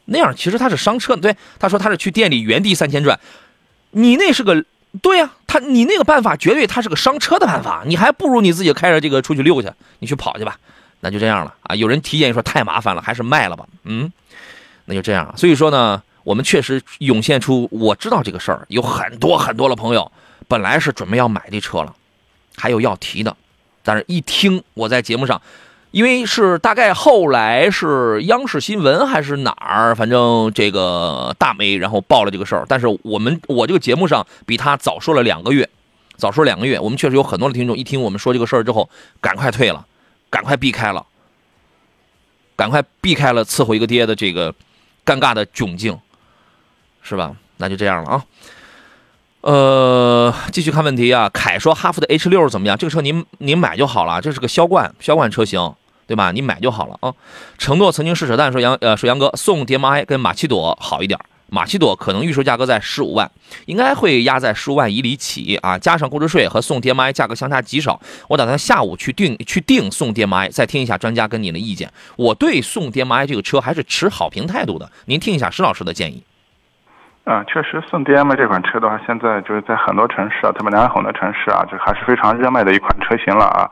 [0.05, 1.15] 那样其实他是伤车。
[1.15, 3.19] 对，他说他是去店里原地三千转，
[3.91, 4.63] 你那是个
[5.01, 10.57] 对呀，他你那个办法绝对他是个伤车的办法，你还不如你自己开着这个出去溜去，你去跑去吧，
[10.99, 11.75] 那就这样了啊。
[11.75, 13.65] 有人提建议说太麻烦了，还是卖了吧。
[13.83, 14.11] 嗯，
[14.85, 15.33] 那就这样。
[15.37, 20.11] 所以说呢，我们确实涌现出我知道这个事儿，有很多很多的朋友
[20.47, 21.95] 本来是准备要买这车了，
[22.55, 23.35] 还有要提的，
[23.83, 25.41] 但是一听我在节目上。
[25.91, 35.67] 因为是大概后来是央视新闻还是哪儿，反正这个大媒然后报了这个事儿，但是我们我这个节目上比他早说了两个月，
[36.15, 39.85] 早说两个月，我们确实有很多的听众一听我们说这个事儿之后，赶快退了，
[40.29, 41.05] 赶快避开了，
[42.55, 44.53] 赶快避开了伺候一个爹的这个
[45.03, 45.99] 尴尬的窘境，
[47.01, 47.35] 是吧？
[47.57, 48.25] 那就这样了啊。
[49.41, 51.29] 呃，继续看问题啊。
[51.33, 52.77] 凯说哈弗的 H 六怎么样？
[52.77, 55.73] 这个车您您买就好了，这是个销冠销冠车型，
[56.09, 56.31] 对吧？
[56.31, 57.13] 你买就好了啊。
[57.59, 61.19] 承诺曾经是扯淡，说杨呃说杨哥送 DM-i 跟马奇朵好一点，
[61.49, 63.29] 马奇朵可能预售价格在十五万，
[63.67, 68.01] 应该会压在十五万以里起啊，加上购置税和送 DM-i 价格相差极少。
[68.27, 71.91] 我打算下午去定去定送 DM-i，再听一下专家跟你的意见。
[72.15, 76.23] 我对送 DM-i 这个车还是持好评态度的，您听一下石老师的建议。
[77.25, 83.69] 啊，确实，宋 DM 这款车的话，现在就是在很多城市啊，特别南红的城市啊，就还是非常热卖的一款车型了啊。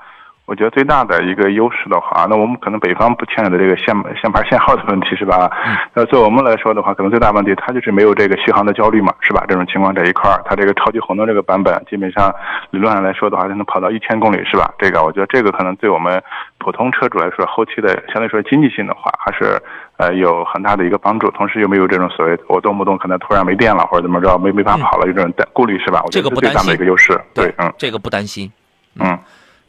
[0.48, 5.52] 我觉得最大的一个优势的话，那我们可能北方不牵扯的这个限限牌限号的问题是吧？
[5.94, 9.44] 那对我们来说的话，可能最大问题它就是没有这个续航的焦虑嘛，是吧？
[9.46, 12.34] 这种情况这一块儿，它这个超级混动这个版本，基本上
[12.72, 14.74] 理论上来说的话，它能跑到一千公里，是吧？
[14.80, 16.24] 这个我觉得这个可能对我们
[16.60, 19.62] 普通车主来说，后期的相对来说经济性的话，还是
[19.98, 21.30] 呃有很大的一个帮助。
[21.32, 26.02] 同时又没有这种所谓我动不动可能突然没电了或者怎么着没没法跑了有这种顾虑，是吧？
[26.10, 26.74] 这个最大的。
[26.74, 28.50] 一个优势，对，嗯，这个不担心，
[28.98, 29.20] 嗯。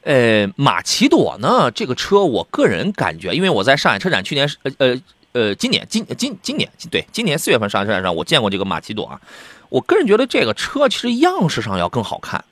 [0.03, 1.71] 呃，马奇朵呢？
[1.71, 5.01] 这个车，我个人感觉，因为我在上海车展去年，呃呃
[5.33, 9.21] 呃，今年今今今年对，今年四月份上海车展上，我见过这个马奇朵啊。
[9.69, 12.43] 我个人觉得这个车其实样式上要更好看。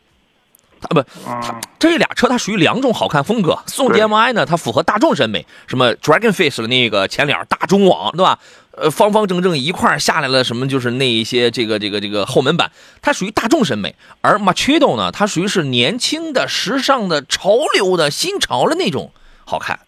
[0.79, 3.59] 它不，它这俩车它属于两种好看风格。
[3.67, 8.39] 宋 DM-i 呢，它符合大众审美，什么 Dragon Face 的那个前脸大中网，对吧？
[8.77, 19.11] 呃，方方正正一块下来了，什么就是那一些这个这个这个后门板，它属于大众审美，而 Machado 呢，它属于是年轻的、时尚的、潮流的新潮的那种
[19.47, 19.79] 好看，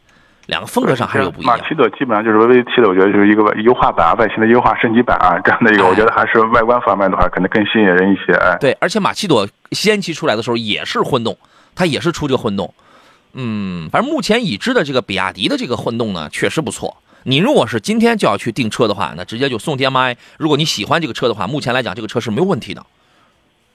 [0.47, 1.59] 两个风格上还是有不一样。
[1.59, 8.33] 马奇朵基本上就是 VV 七的，我觉得就是一个优化版啊、外形的优化升级版啊，这样的一个，我觉得还是外观方面的话，可能更吸引人一些。
[8.33, 11.37] 哎，对，而且马奇朵先期出来的时候也是混动，
[11.75, 12.73] 它也是出这个混动，
[13.35, 16.97] 嗯，反正目前已知的这个比亚迪的这个混动呢，确实不错。
[17.25, 20.17] 你如果是今天就要去订车的话，那直接就送 DM-i。
[20.39, 22.85] 如果你喜欢这个车的话，目前来讲这个车是没有问题的，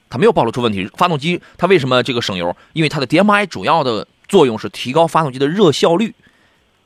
[0.09, 0.89] 它没有暴露出问题。
[0.95, 2.55] 发动机它为什么这个省油？
[2.73, 6.15] 因为它的 DM-i 主要的作用是提高发动机的热效率，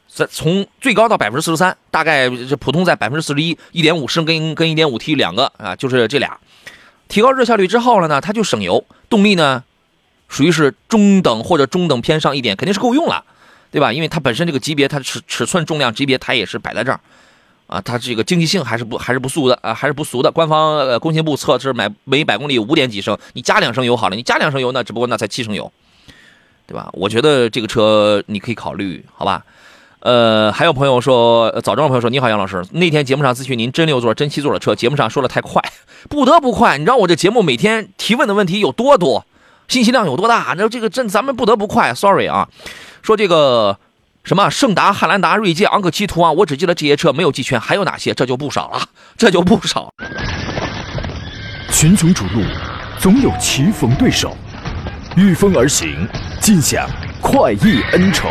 [0.08, 3.58] 在从最高到百分之四十三，大概这普通在百分之四十一。
[3.72, 6.38] 一点五升跟跟一点五 T 两个啊，就是这俩，
[7.08, 9.64] 提高热效率之后了呢，它就省油，动力呢
[10.28, 13.24] 属于是中等或者中等偏上一点，肯定是够用了。
[13.72, 13.92] 对吧？
[13.92, 17.00] 因为它本身这个级别，它尺尺寸、重量级别，它也是摆在这儿，
[17.68, 20.32] 啊，它这个经济性还是不还是不俗的啊，还是不俗的。
[20.32, 25.72] 官方呃工信部测是每每百公里五点几升，你加两升油好了，你加两升油那只不过那才七升油，
[26.66, 26.90] 对吧？
[26.94, 29.44] 我觉得这个车你可以考虑，好吧？
[30.00, 35.62] 呃，还有朋友说，早上的朋友说，你好，杨老师，那天节目上咨询您真六座、真七座的车，节目上说的太快，
[36.08, 36.78] 不得不快。
[36.78, 39.26] 你知道我这节目每天提问的问题有多多，
[39.68, 40.54] 信息量有多大？
[40.56, 42.48] 那这个真咱们不得不快，sorry 啊。
[43.08, 43.80] 说这个
[44.26, 48.14] 什么胜达、汉兰达、锐界、昂克旗、途昂，我只记得这些车，没有记全，还有哪些？
[48.14, 48.82] 这就不少了，
[49.18, 49.90] 这就不少。
[51.72, 52.44] 群雄逐鹿，
[53.00, 54.36] 总有棋逢对手，
[55.16, 56.06] 御风而行，
[56.42, 56.86] 尽享
[57.22, 58.28] 快意恩仇，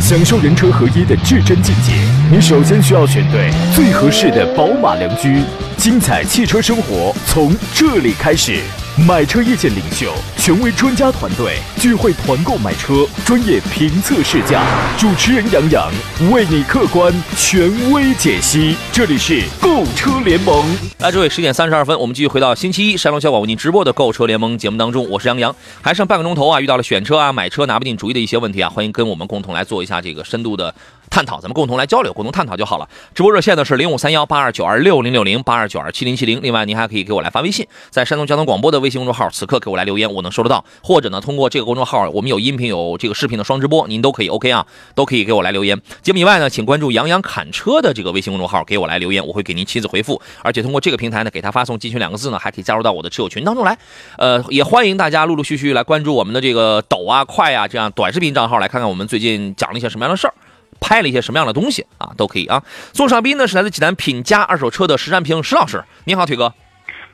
[0.00, 1.92] 享受人车合一的至臻境界。
[2.28, 5.44] 你首先需要选对最合适的宝马良驹，
[5.76, 8.60] 精彩汽车生活从这里开始。
[9.06, 14.62] 买车意见领袖，权威专家团队聚会团购买车，专业评测试驾，
[14.98, 15.90] 主持人杨洋
[16.30, 18.76] 为你客观权威解析。
[18.92, 20.62] 这里是购车联盟。
[20.98, 25.54] 来，诸位，十点三十二分，我们继续回到星期一山东小广为您直播的购车联盟节目当中，我是杨洋。
[25.80, 30.74] 还剩半个钟头啊，遇到了选车啊、买车拿不定主意的一些问题啊，欢迎跟我们共同来做一下这个深度的。
[31.10, 32.88] 探讨，咱们共同来交流，共同探讨就好了。
[33.14, 36.40] 直播热线呢是零五三幺八二九二六零六零八二九二七零七零。
[36.40, 40.64] 另外，您还可以给我来发微信，在山东交通广播的微信公众号，此刻给我来留言，我能收得到。
[40.82, 45.80] 或者呢，通过这个公众号，我们有音频有这个视频的双直播，您都可以 OK 啊，都可以给我来留言。
[46.00, 50.22] 节目以外呢，请关注杨洋侃车的这个微信公众号，给我来留言，我会给您亲自回复。
[50.42, 53.76] 而且通过这个平台呢，给他发送“进群”两个字呢，还可以加入到我的车友群当中来。
[54.16, 60.34] 呃，也欢迎大家陆陆续续来关注我们的这个抖啊、快啊这样短视频账号，来看看我们最近讲了一些什么样的事儿。
[60.80, 62.10] 拍了一些什么样的东西啊？
[62.16, 62.62] 都可以啊。
[62.92, 66.52] 送上宾呢是来自济南品家二手车的石占平石老师，你好，腿哥。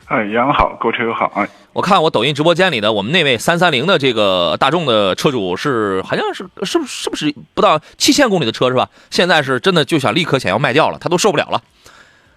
[0.07, 1.45] 哎，杨好，购车友好啊！
[1.73, 8.89] 我看我抖音直播间里的我们那位三三零的这个大众的车主是，好像是是不是是不是不到七千公里的车是吧？
[9.11, 11.61] 现在是真的就想立刻想要卖掉了，他都受不了了。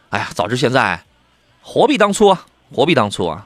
[0.09, 1.03] 哎呀，早知现在，
[1.61, 2.43] 何必当初啊？
[2.75, 3.45] 何必当初啊？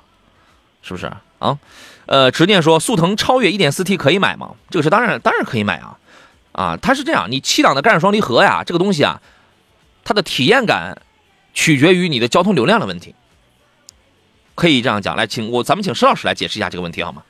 [0.82, 1.58] 是不是啊？
[2.06, 4.52] 呃，执念说速腾超越 1.4T 可以买吗？
[4.70, 5.98] 这个车当然当然可以买啊！
[6.54, 9.20] 啊，它是这样，你七档的干式双离合呀，这个东西啊，
[10.06, 10.98] 它的体验感
[11.54, 13.14] 取决于你的交通流量的问题。
[14.56, 17.24] 可以这样讲，来，请我咱们请施老师来解释一下这个问题好吗？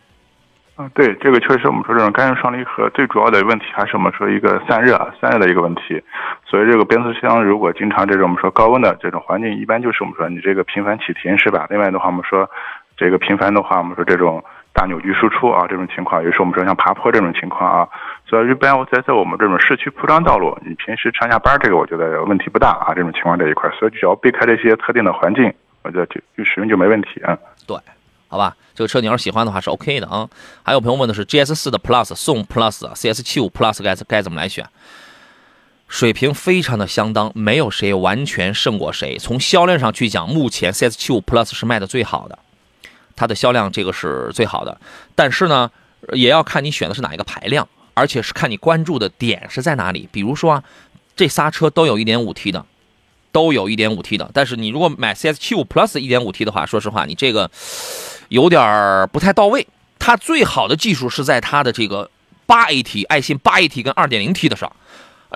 [0.75, 6.01] 嗯，对，这个确实我们说这种干式双离合最主要的问题还是我们说一个散热散热的一个问题。
[6.49, 11.67] 所以这个变速箱如果经常这种我们说高温的这种环境，一般就是我们说你这个频繁启停是吧？
[11.69, 12.49] 另外的话，我们说
[12.97, 17.87] 这个频繁的话，我们说这种大扭矩输出啊，这种情况，也是我们说像爬坡这种情况啊。
[18.27, 25.53] 所以一般我在在我们这种市区铺装道路，你平时上下班这个我觉得问题不大啊，这种情况这一块，所以只要避开这些特定的环境。
[25.83, 27.37] 我觉得就就使用就没问题啊。
[27.67, 27.77] 对，
[28.27, 30.27] 好吧，这个车你要是喜欢的话是 OK 的啊。
[30.63, 34.65] 还有朋友问的是 GS 四的 Plus 送 Plus，CS 七五 Plus 该该怎么来选？
[35.89, 39.17] 水平非常的相当，没有谁完全胜过谁。
[39.19, 42.39] 从销量上去讲，目前 CS 七五 Plus 是卖的最好的，
[43.15, 44.79] 它的销量这个是最好的。
[45.15, 45.69] 但是呢，
[46.13, 50.07] 也要看你选的是哪一个排量，而且是看你关注的点是在哪里。
[50.11, 50.63] 比如说啊，
[51.15, 52.65] 这仨车都有一点五 T 的。
[53.31, 57.49] 都有一点五 T 的，但是你如果买 CS 七五 Plus 一点五 T 的话，说实话，你这个
[58.29, 59.65] 有点不太到位。
[59.97, 62.07] 它最好的技术是在它的这个
[62.45, 64.71] 八 AT 爱信八 AT 跟二点零 T 的上。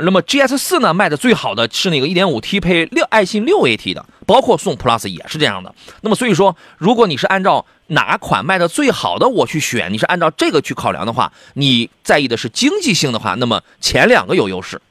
[0.01, 5.73] 那么 GS 四呢，卖的最好的是那个一点五 T 配六爱信六 AT 的，包括宋 Plus 也是这样的。
[6.01, 14.81] 那么所以说，如果你是按照哪款卖的最好的我去选，你是按照这个去考量的话，你在意的是经济性的话，那么前两个有优势。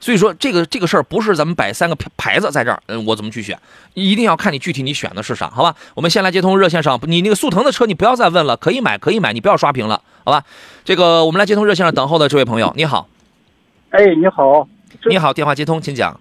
[0.00, 3.58] 所以说这个这个事儿不是咱们摆三个牌子在这儿，嗯，我怎么去选？
[3.94, 5.74] 一定要看你具体你选的是啥，好吧？
[5.94, 10.44] 我们先来接通热线上，你那个速腾的车你不要再问了，可以买可以买，你不要刷屏了，好吧？
[10.84, 13.08] 这个我们来接通热线上等候的这位朋友，你好。
[13.94, 14.68] 哎，你好。
[15.08, 16.18] 你好，电话接通，请讲。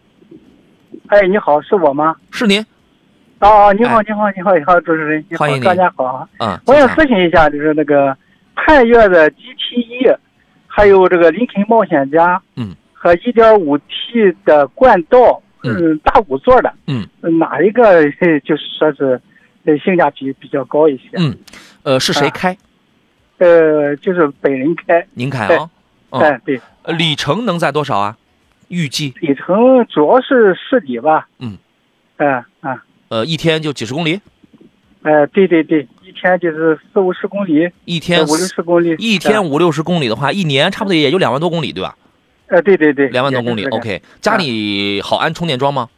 [1.08, 2.16] 哎，你好，是我吗？
[2.30, 2.64] 是您。
[3.40, 6.30] 啊，你好，你好，你好，你好，主持人，欢迎大家好。
[6.38, 6.56] 嗯。
[6.68, 8.16] 我想咨询一下，就是那个
[8.56, 10.16] 探岳的 GTE，
[10.68, 12.40] 还有这个林肯冒险家。
[12.58, 12.76] 嗯。
[12.94, 17.08] 和 1.5T 的冠道，嗯，大五座的，嗯，
[17.40, 18.04] 哪一个
[18.46, 19.20] 就是说是，
[19.80, 21.10] 性价比比较高一些？
[21.18, 21.36] 嗯，
[21.82, 22.56] 呃，是谁开？
[23.40, 25.04] 呃，就是本人开。
[25.16, 25.68] 您开啊？
[26.20, 26.60] 哎，对。
[26.96, 28.18] 里程能在多少啊？
[28.68, 29.14] 预计？
[29.20, 31.28] 里程主要是市里吧。
[31.40, 31.58] 嗯。
[32.18, 32.80] 嗯嗯。
[33.10, 34.20] 呃，一天就几十公里？
[35.04, 37.70] 呃，对对对，一天就是四五十公里。
[37.86, 38.96] 一天五六十公里。
[38.98, 41.96] 一天五六十公里的话，一年差不多也就两万多公里，对吧？
[42.48, 44.02] 呃，对对对，两万多公里，OK。
[44.22, 45.90] 家里好安充电桩吗？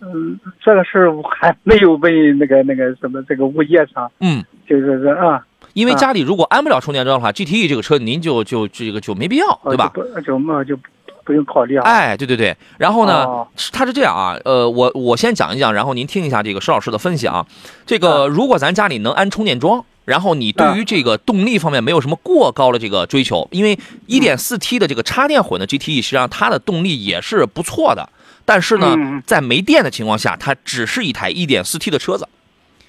[0.00, 4.10] 嗯，这个事还没有问那个那个什么这个物业上。
[4.20, 9.90] 嗯，就是说啊，因为家里如果安不了充电桩的话，GTE 这个车您就就这个就没必要，对吧？
[9.94, 10.76] 不就嘛就
[11.24, 11.82] 不用考虑啊。
[11.84, 12.56] 哎，对对对。
[12.78, 13.26] 然后呢，
[13.72, 17.46] 他是这样啊，呃，我我先讲一讲，然后您听一下这个施老师的分析啊。
[17.86, 19.84] 这个如果咱家里能安充电桩。
[20.06, 23.78] 然后你对于这个动力方面没有什么过高的这个追求，因为
[24.08, 28.08] 1.4T 的这个插电混的 GTE 实际上它的动力也是不错的，
[28.44, 32.26] 但是呢，在没电的情况下，它只是一台 1.4T 的车子，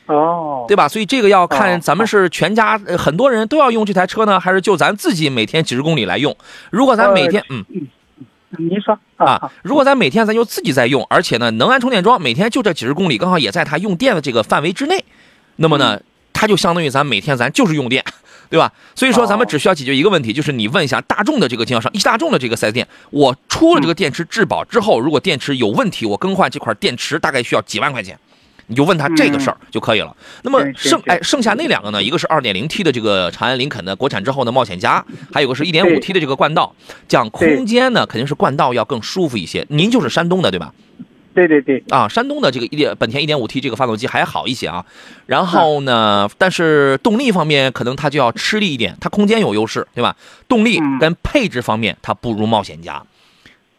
[0.07, 0.87] 哦，对吧？
[0.87, 6.35] 所以这个要看咱们是全家很多人都要用这台车呢，还是就咱自己每天几十公里来用？
[6.69, 7.63] 如果咱每天，嗯，
[8.57, 15.05] 您说啊，如果咱每天咱就自己在用，而且呢能安充电桩，每天就这几十公里，刚好也在它用电的这个范围之内，
[15.57, 16.01] 那么呢？
[16.33, 18.03] 它就相当于咱每天咱就是用电，
[18.49, 18.71] 对吧？
[18.95, 28.17] 所以说咱们只需要解决一个问题，就是你问一下大众的这个经销商，一汽大众的这个四 S 店，我出了这个电池质保之后，如果电池有问题，我更换这块电池大概需要几万块钱，
[28.67, 30.15] 你就问他这个事儿就可以了。
[30.43, 32.01] 那么剩哎剩下那两个呢？
[32.01, 36.73] 一个是二点零 T 的这个长安林肯的国产之后的冒险家，还有个是一点五 T 的这个冠道。
[37.07, 39.65] 讲空间呢，肯定是冠道要更舒服一些。
[39.69, 40.73] 您就是山东的对吧？
[41.33, 44.85] 对对对啊，山东的这个一点本田一点五 T 这个发动机还好一些啊，
[45.27, 50.13] 然后呢，但是动力方面可能它就要吃力一点，它空间有优势，对吧？
[50.49, 53.01] 动力跟配置方面它不如冒险家，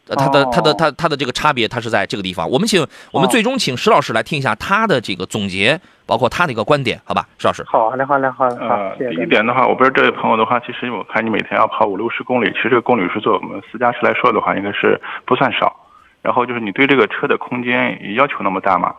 [0.07, 2.49] 它的它的它它的这个差别它是在这个地方。
[2.49, 7.25] 我们请我们最终请石老师来听一下他的这个总结，包括他的一个观点，好吧？
[7.37, 7.63] 石老师。
[7.65, 8.95] 好嘞，好嘞，好嘞，好。
[8.97, 15.73] 第一点的话，我不知道这位朋友的话，其实我看你每天要跑五六十公里，其实这个公里数做我们私家车来说的话，应该是不算少。
[16.21, 18.93] 然后就是你对这个车的空间要求那么大吗？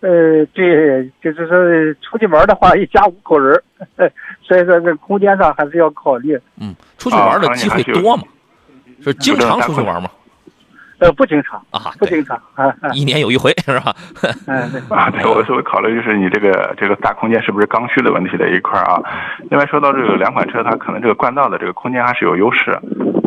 [0.00, 1.58] 呃，对，就是说
[2.00, 3.60] 出去玩的话，一家五口人，
[4.46, 6.38] 所以说这空间上还是要考虑。
[6.60, 8.22] 嗯，出去玩的机会多吗？
[9.02, 10.08] 是经常出去玩吗？
[11.00, 13.94] 呃，不经常啊，不经常啊，一年有一回是吧？
[14.46, 19.00] 嗯，对啊，对我稍微考虑就是你这个这个大空间是不是刚需的问题的一块啊。
[19.50, 22.72] 另外说到这个两款车，它可能这个冠道的这个空间还是有优势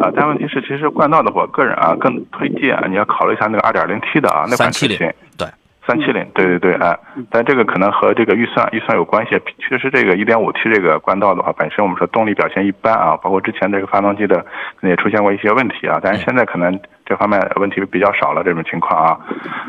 [0.01, 5.47] 啊，但问题是其实冠道的我个人啊更推荐你要考虑一下那个 2.0T 的啊那款车型，对。
[5.87, 6.95] 三七零，对对对，哎，
[7.31, 9.31] 但这个可能和这个预算预算有关系。
[9.57, 16.79] 确实，这个一点五 T 这个冠道的话，本身我们说动力表现一般啊，包括之前这个发动机的可能也出现过一些问题啊，但是现在可能
[17.11, 19.19] 这方面问题比较少了这种情况啊。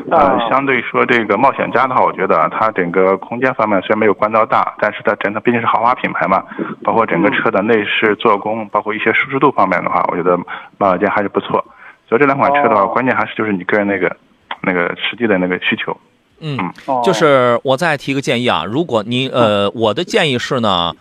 [0.09, 6.41] 呃，相对说这个冒险家的话，我觉得它整个空间方面虽然没有冠道大，但是它整个毕竟是豪华品牌嘛，
[6.83, 10.37] 包括整个车的内饰做工，包括一些舒适度方面的话，我觉得
[10.77, 11.63] 冒险家还是不错。
[12.07, 14.15] 所以这两款车的话，关键还是就是你个人那个
[14.61, 15.95] 那个实际的那个需求。
[16.39, 16.57] 嗯，
[17.03, 20.93] 就是我再提个建议啊，如果你呃，我的建议是呢，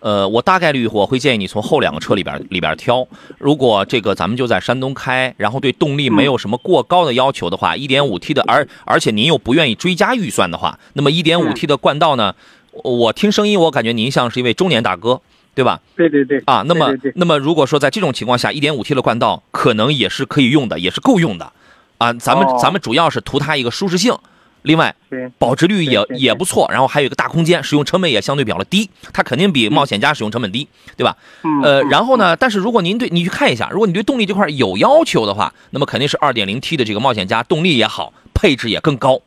[0.00, 3.06] 呃，我大概率我会建议你从后两个车里边里边挑。
[3.38, 12.34] 如果这个咱们就在山东开，然后对动力没有什么过高的要求的话，一点五 T 的，而而且您又不愿意追加预算的话，那么一点五 T 的冠道呢，
[12.72, 15.20] 我听声音我感觉您像是一位中年大哥，
[15.54, 15.80] 对吧？
[15.96, 16.40] 对对对。
[16.46, 21.52] 啊，那么那么如果说在这种情况下，一点五 T 的冠道可能也是可以用的，也是够用的，
[21.98, 24.16] 啊，咱们咱们主要是图它一个舒适性。
[24.62, 24.94] 另外，
[25.38, 31.16] 保值率也也不错，然后还有一个大空间，使用成本也相对比较的低，它肯定比冒险家使用成本低，对吧？
[31.62, 39.20] 呃，然后呢，但是如果您对你去看一下，如果你对动力这块有要求的话，那么肯定是 2.0T 的这个冒险家，动力也好，配置也更高，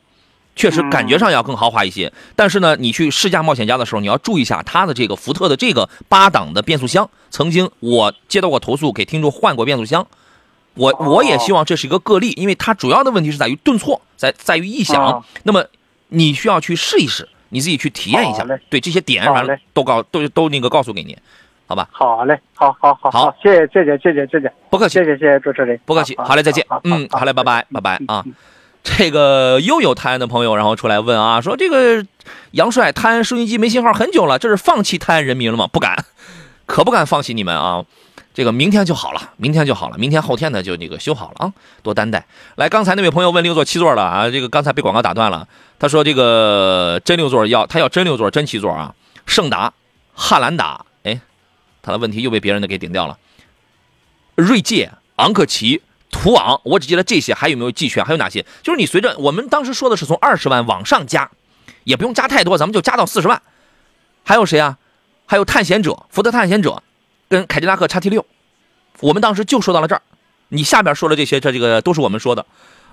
[0.56, 2.12] 确实感觉上要更豪华一些。
[2.36, 10.06] 但是呢，你去试驾冒险家的时候，你要注意一下它的这个福特的这个八档的变速箱，曾经我接到过投诉，给听众换过变速箱。
[10.76, 15.24] 我我也希望这是一个个例，因为它主要的问题是在于顿挫，在在于异响。
[15.44, 15.66] 那么
[16.08, 18.46] 你需要去试一试，你自己去体验一下。
[18.70, 21.18] 对这些点，完了都告都都那个告诉给你，
[21.68, 21.88] 好吧？
[21.92, 28.24] 好嘞，好好好，好，谢谢谢谢谢谢谢谢，不客气，谢谢谢谢主持人，不客气，好嘞，再见，嗯，好嘞，拜拜拜拜啊。
[28.84, 32.04] 这个又有泰安的朋友，然后出来问啊，说这个
[32.52, 35.68] 杨帅，泰安收音机没信号很久了，这是放弃泰安人民了吗？
[35.68, 36.06] 不敢，
[36.66, 37.86] 可不敢放弃你们啊。
[38.34, 42.26] 这个明天就好了，明天就好了，明天后天呢就那个修好了啊，多担待。
[42.56, 45.48] 来，刚才那位朋友问六座七座的啊，这个刚才被广告打断了。
[45.78, 49.74] 他说这个真六座要他要真六座真七座啊，胜达、
[50.14, 51.20] 汉兰达，哎，
[51.82, 53.18] 他的问题又被别人的给顶掉了。
[54.36, 58.00] 锐界、昂克旗、途昂，我只记得这些，还有没有继续？
[58.00, 58.46] 还有哪些？
[58.64, 61.30] 就是你随着我们当时说的是从二十万往上加，
[61.84, 63.42] 也不用加太多，咱们就加到四十万。
[64.24, 64.78] 还有谁啊？
[65.26, 66.82] 还有探险者，福特探险者。
[67.32, 68.26] 跟凯迪拉克叉 T 六，
[69.00, 70.02] 我们当时就说到了这儿，
[70.50, 72.46] 你下边说的这些，这这个都是我们说的，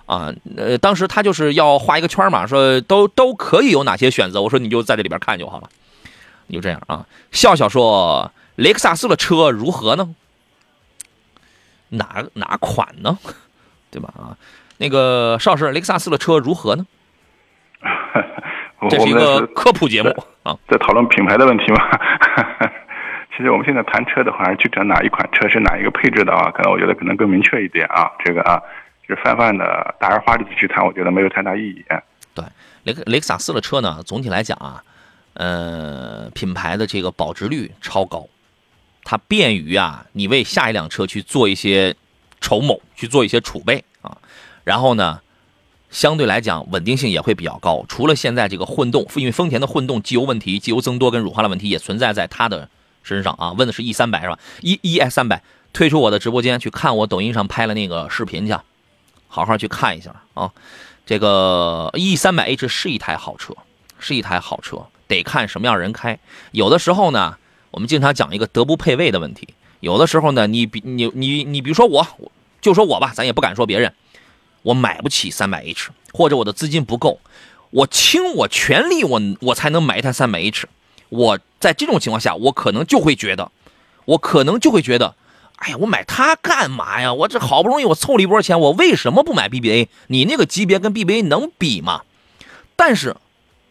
[0.06, 5.68] 啊，呃，当时他就是要画一个圈嘛，说都都可以有哪些选择，我说你就在这里边看就好了，
[6.46, 7.04] 你就这样啊。
[7.32, 10.14] 笑笑说，雷克萨斯的车如何呢？
[11.88, 13.18] 哪哪款呢？
[13.90, 14.14] 对吧？
[14.16, 14.38] 啊，
[14.76, 16.86] 那个邵氏雷克萨斯的车如何呢？
[18.88, 21.80] 这是一个科普节目啊，在讨论品牌的问题吗？
[23.38, 26.50] 其实我们现在谈车的话，具体哪一款车是哪一个配置的啊？
[26.50, 28.10] 可能我觉得可能更明确一点啊。
[28.24, 28.60] 这个啊，
[29.06, 31.84] 就是泛泛的大而化之的去谈，我觉得没有太大意义。
[32.34, 32.44] 对，
[32.82, 34.82] 雷克雷克萨斯的车呢，总体来讲啊，
[35.34, 38.26] 呃，品牌的这个保值率超高，
[39.04, 41.94] 它便于啊你为下一辆车去做一些
[42.40, 44.18] 筹谋，去做一些储备啊。
[44.64, 45.20] 然后呢，
[45.90, 47.84] 相对来讲稳定性也会比较高。
[47.88, 52.68] 除了现在这个混动，因为丰田的混动机油问题、机油增多跟乳化的问题也存在在它的。
[53.08, 55.42] 身上啊，问的是 E 三百是吧？E E S 三百，
[55.72, 58.52] 退出我的直播间去看我抖音上拍了那个视频去，
[59.26, 60.52] 好好去看一下啊。
[61.06, 63.54] 这个 E 三百 H 是一台好车，
[63.98, 66.18] 是一台好车，得看什么样人开。
[66.52, 67.38] 有的时候呢，
[67.70, 69.48] 我们经常讲一个德不配位的问题。
[69.80, 72.06] 有的时候呢，你比你你你比如说我，
[72.60, 73.94] 就说我吧，咱也不敢说别人，
[74.62, 77.20] 我买不起三百 H，或者我的资金不够，
[77.70, 80.68] 我倾我全力，我我才能买一台三百 H。
[81.08, 83.50] 我在这种情况下，我可能就会觉得，
[84.04, 85.14] 我可能就会觉得，
[85.56, 87.12] 哎呀，我买它干嘛呀？
[87.12, 89.88] 我这好不容易我凑了一波钱，我为什么不买 BBA？
[90.08, 92.02] 你那个级别跟 BBA 能比吗？
[92.76, 93.16] 但是，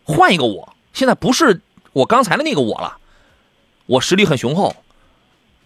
[0.04, 1.62] 换一个我，现在不是
[1.93, 2.97] 我刚才的那个我了，
[3.86, 4.76] 我实力很雄厚，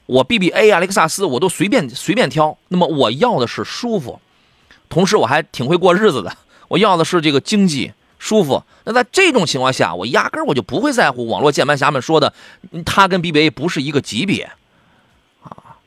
[0.06, 2.58] 我 BBA 啊，雷克萨斯我都随便随便挑。
[2.68, 4.20] 那么我要的是舒服，
[4.90, 6.38] 同时我还挺会过日子的，
[6.68, 7.94] 我要的是这个经济。
[8.22, 8.64] 舒服。
[8.84, 12.32] 那在这种情况下，我压根我就不会在乎网络键盘侠们说的，
[12.86, 14.52] 它跟 BBA 不是一个级别，
[15.42, 15.82] 啊，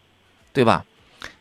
[0.52, 0.84] 对吧？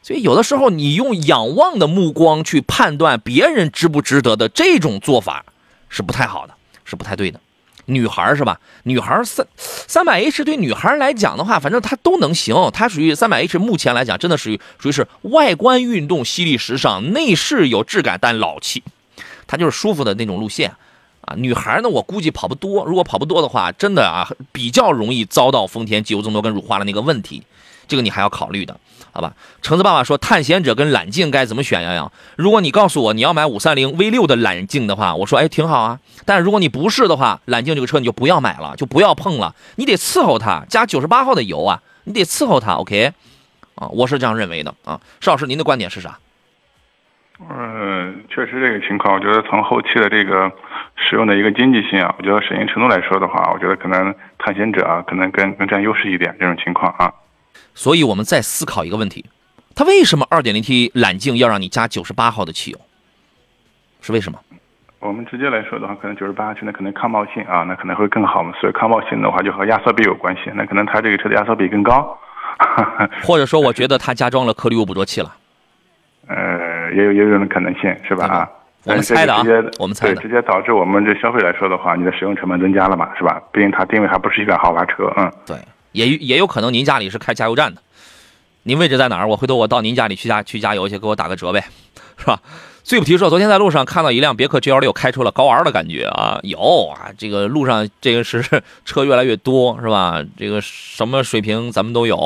[0.03, 5.45] 所以有的时候你用仰望的目光去判断别人值不值得的这种做法
[5.89, 6.53] 是不太好的，
[6.85, 7.39] 是不太对的。
[7.85, 8.61] 女孩是吧？
[8.83, 12.55] 女孩三三百 H 对女孩来讲的话，反正它都能行。
[12.71, 18.83] 它属于三百 H，目前来讲真的属于属于是外观运动、犀利时尚，内饰有质感但老气，
[19.47, 20.73] 它就是舒服的那种路线
[21.21, 21.35] 啊。
[21.35, 27.43] 女孩呢，我估计跑不多，如果跑不多的话，真的啊比较容易遭到丰田机油增多跟乳化的那个问题，
[27.87, 28.79] 这个你还要考虑的。
[29.15, 35.99] 好吧，橙子爸爸说，探险者跟揽境该怎么选洋洋，如果你告诉我你要买五三零 V 六的揽境的话，我说哎挺好啊。
[36.25, 39.53] 但如果你不是的话，揽境这个车你就不要买了，就不要碰了。
[39.75, 42.73] 你得伺候它，加九十八号的油啊，你得伺候它。
[42.73, 43.13] OK，
[43.75, 44.99] 啊，我是这样认为的啊。
[45.21, 46.17] 邵老师，您的观点是啥？
[47.49, 50.51] 嗯，确实这个情况，我觉得从后期的这个
[50.95, 57.11] 使用的一个经济性啊，我觉得省心程度来说的话，我觉得可能探险者啊，可能更更占优势一点这种情况啊。
[57.73, 59.25] 所以，我们再思考一个问题：
[59.75, 62.79] 它为什么 2.0T 揽境要让你加98号的汽油？
[64.01, 64.39] 是为什么？
[64.99, 68.53] 我们直接来说的话，可能98现在可能抗爆性啊，那可能会更好嘛。
[68.59, 70.51] 所以抗爆性的话，就和压缩比有关系。
[70.55, 72.17] 那可能它这个车的压缩比更高，
[73.23, 75.35] 或者说，我觉得它加装了颗粒物捕捉器了。
[76.35, 78.25] 呃，也有也有这种可能性，是吧？
[78.25, 78.49] 啊，
[78.85, 79.43] 我们猜的啊，
[79.79, 83.41] 我们猜的，直接导致我们这消费来说的话，你的使用成本增加了嘛，是吧？
[83.51, 85.57] 毕竟它定位还不是一款豪华车，嗯，对。
[85.93, 87.79] 也也有可能您家里是开加油站的，
[88.63, 89.27] 您位置在哪儿？
[89.27, 91.63] 我回头我到您家里去加去加油去，给我打个折呗，
[92.17, 92.39] 是吧？
[92.83, 98.43] 最不提说，昨天在路上看到一辆别克 GL 六开出了高 R 的感觉啊，有啊，这个路上这个是
[98.83, 100.19] 车越来越多，是吧？
[100.35, 102.17] 这个什么水平咱们都有，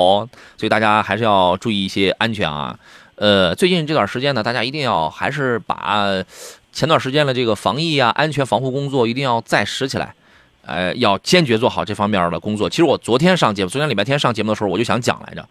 [0.55, 2.73] 所以大家还是要注意一些安全啊。
[3.17, 6.23] 呃，最近这段时间呢，大家一定要还是把
[6.71, 10.13] 前段时间的这个防疫啊、安全防护工作一定要再拾起来。
[10.61, 12.69] 呃，要坚决做好这方面的工作。
[12.69, 15.49] 其实我昨天上节目，昨天礼拜天上节目的时候，我就想讲来着，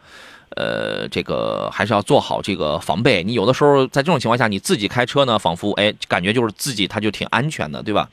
[0.51, 3.25] 呃，这个还是要做好这个防备。
[3.25, 8.09] 你有的时候在这种情况下，你自己开车呢，仿佛哎，感觉就是自己他就挺安全的，对吧？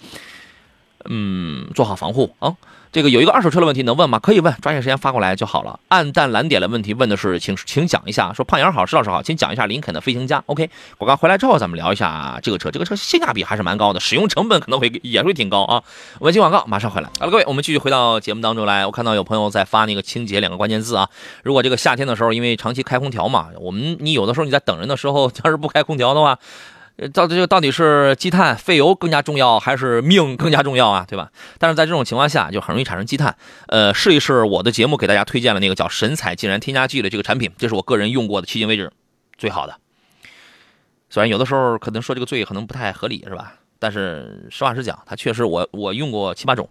[1.05, 2.55] 嗯，做好防护啊。
[2.93, 4.19] 这个有一个二手车的问题能问吗？
[4.19, 5.79] 可以问，抓紧时间发过来就好了。
[5.87, 8.31] 暗淡蓝点的问题问的是，请请讲一下。
[8.33, 10.43] 说胖杨好，石老师好，请讲一下林肯的飞行家。
[10.45, 10.69] OK，
[10.99, 12.69] 广告回来之后咱们聊一下这个车。
[12.69, 15.81] 这个车性价比还是蛮高的，使用成本可能会也会挺高啊。
[16.19, 17.09] 我们进广告，马上回来。
[17.19, 18.85] 好了，各位，我们继续回到节目当中来。
[18.85, 21.09] 我看到有朋友在发那个清洁两个关键字啊。
[21.41, 26.37] 如果这个夏天的时候，因为长期开空调嘛，我们你有的时候你在等人的时候， 要是不开空调的话。
[27.11, 31.05] 到底这个到底是积碳费油更加重要，还是命更加重要啊？
[31.07, 31.31] 对吧？
[31.57, 33.35] 但是在这种情况下，就很容易产生积碳。
[33.67, 38.91] 呃，试一试我的节目给大家推荐了那个叫神采竟然添加剂的这个产品，这是我个人用过的，迄今为止
[39.37, 39.75] 最好的。
[41.09, 43.55] 虽然有的时候可能说这个罪可能不太合理，是吧？
[43.79, 46.69] 但是实话实讲，它确实我我用过七八种。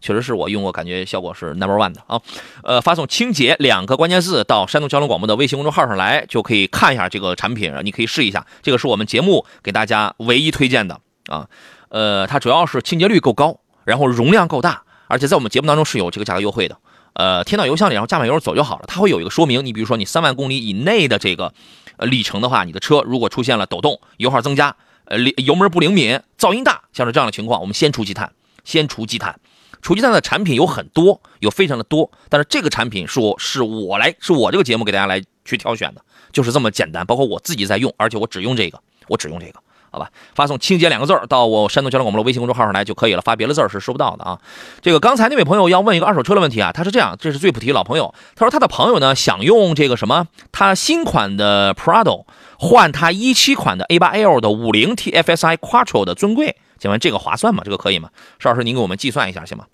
[0.00, 2.20] 确实是我用过，感觉效果是 number one 的啊。
[2.62, 8.46] 呃，发送“清洁”两个关键字到山东交通广播的微信公众号上来，就可以看一下这个产品，你可以试一下。
[8.62, 11.48] 这个是我们节目给大家唯一推荐的啊。
[11.88, 16.76] 呃，它主要是清洁率够高，然后容量够大，而且在我们节目当中是有这个价格优惠的。
[17.14, 18.84] 呃，填到油箱里，然后加满油走就好了。
[18.88, 21.54] 它会有一个说明，你比如说你三万公里以内的这个
[21.96, 24.74] 呃里程的话，你的车如果出现了抖动、油耗增加、
[25.04, 28.32] 呃油门不灵敏、噪音大，像是这样的情况，我们先除积碳，
[28.64, 29.38] 先除积碳。
[29.84, 36.00] 除积碳的产品有很多，有非常的多，但是这个产品是我是我来是我这个节目给大家来去挑选的，
[36.32, 37.04] 就是这么简单。
[37.04, 39.60] 包括我自己在用，而且我只用这个，我只用这个，
[39.90, 40.10] 好吧？
[40.34, 44.40] 发送“清洁”两个字到我山东交通广播的微信公众号上来就可以了，发别的字是收不到的啊。
[44.80, 52.24] 这个刚才那位朋友要问一个二手车的问题啊，他是这样，这是最普提老朋友，他说他的朋友呢想用这个什么，他新款的 Prado
[52.58, 57.62] 换他一七款的 A8L 的五零 TFSI Quattro 的尊贵，请问这个划算吗？
[57.64, 58.10] 这个可以吗？
[58.38, 59.66] 邵老师，您给我们计算一下行吗？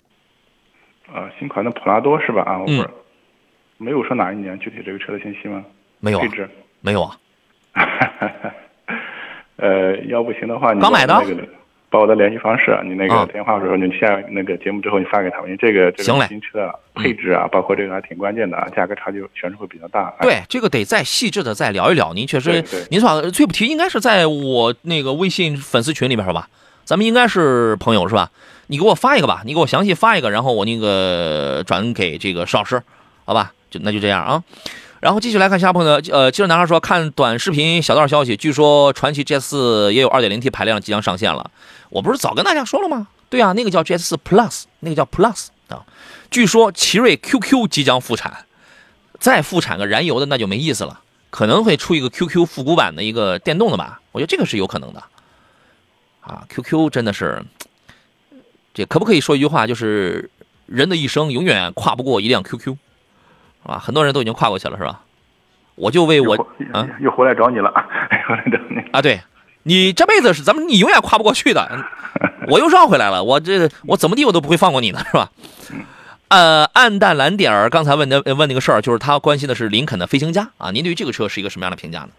[1.13, 2.41] 呃，新款的普拉多是吧？
[2.43, 2.87] 啊，嗯，
[3.77, 5.63] 没有说哪一年具体这个车的信息吗？
[5.99, 6.49] 没有，配置
[6.79, 7.17] 没有啊。
[9.57, 11.13] 呃，要不行的话，你刚买的，
[11.89, 20.11] 把我的联系方式，你那个电话的时候，你下那个节目之后你发给他们，因为这个这个新车配置啊，包括这个还挺关键的啊，价格差距确实会比较大。
[20.21, 22.13] 对，这个得再细致的再聊一聊。
[22.13, 26.47] 您确实，您说最不提应该是在我那个微信粉丝群里边是吧？
[26.85, 28.31] 咱们应该是朋友是吧？
[28.67, 32.81] 你给我发一个吧，你给我详细发一个，然后我那个转给这个石老师，
[33.25, 33.53] 好吧？
[33.69, 34.43] 就那就这样啊。
[35.01, 41.49] 然后继续来看下朋友的，呃，接着男孩说看短视频小道消息，据说传祺 GS 四也有 2.0T 排量即将上线了。
[41.89, 43.07] 我不是早跟大家说了吗？
[43.29, 45.83] 对啊，那个叫 GS 四 Plus，那个叫 Plus 啊。
[46.29, 48.45] 据说奇瑞 QQ 即将复产，
[49.19, 53.99] 再复产个燃油的那就没意思了，可能会出一个 QQ 复古版的一个电动的吧？
[54.11, 55.03] 我觉得这个是有可能的。
[56.21, 57.43] 啊，QQ 真的是。
[58.73, 60.29] 这可不可以说一句话，就是
[60.65, 62.77] 人的一生永远跨不过一辆 QQ，
[63.63, 65.01] 啊，很多人都已经跨过去了，是吧？
[65.75, 66.35] 我就为我
[66.71, 67.69] 啊，又回来找你了，
[68.27, 69.19] 回来找你啊，对，
[69.63, 71.85] 你这辈子是咱们你永远跨不过去的。
[72.47, 75.31] 我又绕回来了，我这我怎么地我都不会放过你呢，是吧？
[76.29, 80.71] 呃，暗淡蓝点儿刚才问的问那个事儿，就是他关心的是林肯的飞行家啊。
[80.71, 82.09] 您对于这个车是一个什么样的评价呢？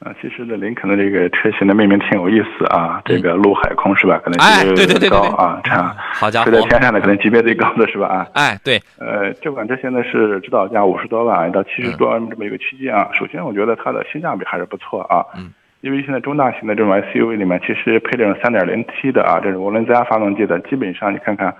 [0.00, 4.18] 啊，其实呢，林肯的这个车型的命名挺有意思啊，这个陆海空是吧？
[4.24, 5.94] 可能级别最高啊，这样。
[6.14, 8.06] 好家伙，飞在天上的可能级别最高的是吧？
[8.06, 8.80] 啊，哎，对。
[8.98, 13.10] 呃，这款车现在是指导价五十多万到七十多万这么一个区间啊。
[13.12, 15.24] 首先，我觉得它的性价比还是不错啊。
[15.36, 15.52] 嗯。
[15.82, 21.54] 因为现在中大型的这种 SUV 里面，其实配这种三点零 T 的啊，这种涡轮增压发动机的，基本上你看看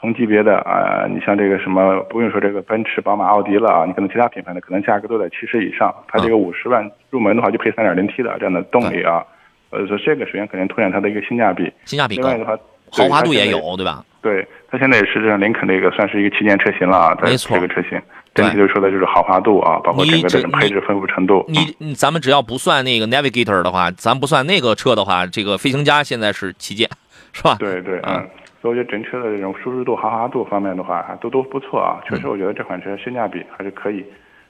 [0.00, 5.94] 同级别的啊，你像这个什么，不用说这个奔驰、宝马、奥迪了啊，你可能其他品牌的可能价格都在七十以上。
[6.08, 9.24] 它这个五十万入门的话，就配三点零 T 的这样的动力啊，
[9.70, 11.72] 呃，所以这个首先肯定凸显它的一个性价比。
[11.84, 12.56] 性价比另外的话，
[12.92, 14.04] 豪华度也有，对吧？
[14.22, 18.00] 对，它现在也是这林肯的一个算是一个旗舰车型了啊，这个车型。
[18.36, 21.44] 整体就说的就是豪华度啊，包括整个这种配置丰富程度。
[21.48, 26.88] 你咱们只要不算那个 Navigator 的话，咱不算那个车的话，这个飞行家现在是旗舰，
[27.32, 27.56] 是吧？
[27.58, 28.28] 对对，嗯。
[28.62, 32.00] 所以我觉得整车的这种舒适度、豪华度方面的话，都都不错啊。
[32.08, 34.04] 确实，我觉得这款车性价比还是可以，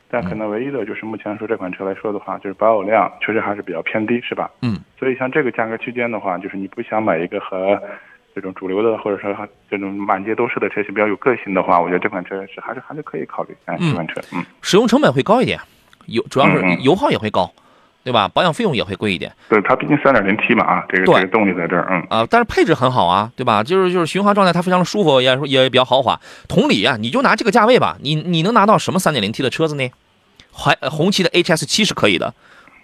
[0.09, 4.51] 但可能唯一的就是目前说这款车来说的话，就是保有量确实还是比较偏低，是吧？
[4.63, 4.79] 嗯。
[4.99, 7.81] 所以像这个价格区间的话，就是你不想买一个和。
[8.37, 9.35] 这种主流的，或者说
[9.71, 13.57] 这种满街都是的车型比较有个性的话，我觉得这款车是还是还是可以考虑。
[13.65, 15.59] 哎，这款车，嗯，使用成本会高一点，
[16.05, 17.51] 油主要是油耗也会高，
[18.05, 18.29] 对吧？
[18.29, 19.33] 保养费用也会贵一点。
[19.49, 23.63] 对，它毕竟三点零 T 嘛，啊，这个这个动力在这儿，嗯啊，但是配置很好啊，对吧？
[23.63, 26.21] 就是就是巡航状态它非常的舒服，也也比较豪华。
[26.47, 29.91] 同理啊，你就拿这个价位吧，你你能拿到什么三点零 T 的车子呢？
[30.53, 32.35] 还红旗的 HS 七是可以的，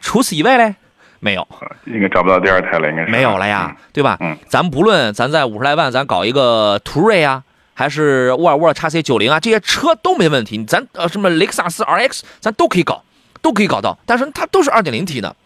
[0.00, 0.76] 除此以外嘞？
[1.24, 1.48] 没有，
[1.84, 4.16] 应该找不到第二台了，应该是没有了呀，对吧？
[4.18, 7.44] 嗯，咱不论咱在五十来万，咱搞一个途锐啊，
[7.74, 10.64] 还是沃尔沃 x C 九零啊，这些车都没问题。
[10.64, 13.04] 咱呃什么雷克萨斯 RX，咱都可以搞，
[13.40, 13.96] 都可以搞到。
[14.04, 15.36] 但是它都是二点零 T 的，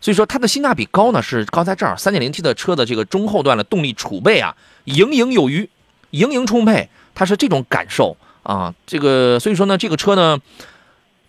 [0.00, 1.94] 所以说它的性价比高呢，是高在这儿。
[1.94, 5.68] 三点零 T 的车的这个中后段的动力储备啊，盈盈有余，
[6.12, 8.72] 盈盈充沛，它是这种感受啊。
[8.86, 10.38] 这个所以说呢，这个车呢。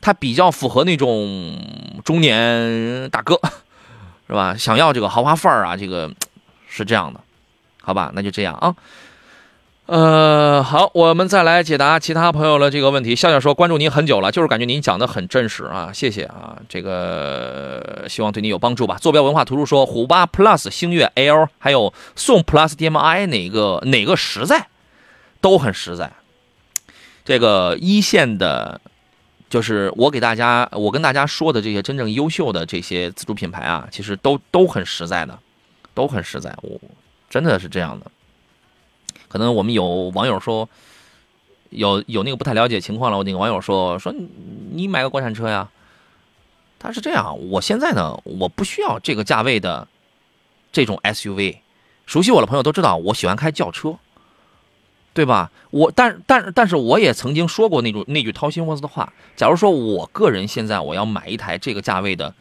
[0.02, 1.58] 它比较符合那种
[2.04, 3.40] 中年大哥，
[4.28, 4.56] 是吧？
[4.58, 6.12] 想要这个豪华范儿啊，这个
[6.68, 7.20] 是这样的，
[7.82, 8.12] 好吧？
[8.14, 8.76] 那就这样啊。
[9.88, 13.16] 呃，好，我们再来解答其他朋友的这个问题。
[13.16, 16.58] 笑笑说关注您很久了，就是感觉您讲的很真实啊，谢谢啊。
[16.70, 18.98] 这个希望对你有帮助吧。
[19.02, 24.68] 坐标文化图书说虎八 Plus、星越 L 还有宋 Plus DM-i 哪个哪个实在？
[25.42, 26.12] 都很实在。
[27.26, 28.80] 这个一线的。
[29.50, 35.38] 就是我给大家，我跟大家说的这些真正优秀的这些自主品牌啊，其实都都很实在的，
[35.96, 36.80] 都很实在，我
[37.30, 38.06] 真的是这样的。
[39.28, 40.70] 可能我们有网友说，
[41.72, 44.14] 有有那个不太了解情况了，我那个网友说说
[44.72, 45.68] 你买个国产车呀，
[46.78, 49.88] 他是这样，我现在呢，我不需要这个价位的
[50.72, 51.58] 这种 SUV，
[52.06, 53.98] 熟悉我的朋友都知道，我喜欢开轿车。
[55.20, 55.52] 对吧？
[55.70, 59.12] 我但但但是我也曾经说过那种那句掏心窝子的话。
[59.36, 62.34] 假如说我个人现在我要买一台这个价位的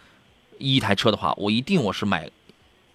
[0.59, 2.31] 一台车的话，我一定我是买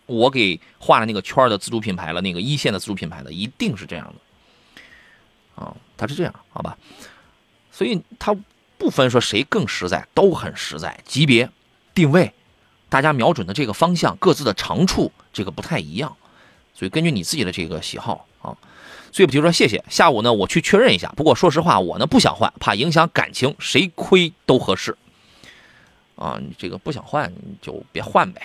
[0.06, 5.62] 我给画了那个圈的自主品牌了，那个一线的自主品牌的，一定是这样的。
[5.62, 6.78] 啊，它是这样，好吧？
[7.70, 8.34] 所以它
[8.78, 10.98] 不分说谁更实在，都很实在。
[11.04, 11.50] 级别、
[11.94, 12.32] 定位，
[12.88, 16.16] 大家瞄准的这个方向，各自的长处这个不太一样，
[16.74, 18.56] 所以根据你自己的这个喜好啊。
[19.14, 21.07] 最不提说谢谢，下午呢我去确认一下。
[21.16, 24.97] 不过说实话，我呢不想换，怕影响感情，谁亏都合适。
[26.16, 28.41] 啊，你这个不想换你就别换呗，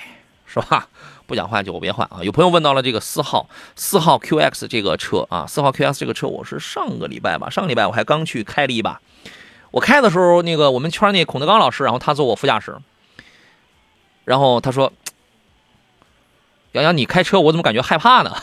[0.46, 0.86] 是吧？
[1.26, 2.20] 不想换就别换啊。
[2.22, 9.00] 有朋友问到了这个四号四号 QX 这个车啊，四号 QX 这个车，我是上个礼拜吧，上个礼拜我还刚去开了一把。
[9.70, 12.76] 我开的时候，那个我们圈内孔德刚老师，然后他坐我副驾驶，
[14.26, 14.92] 然后他说
[16.72, 18.34] ：“杨洋，你开车我怎么感觉害怕呢？”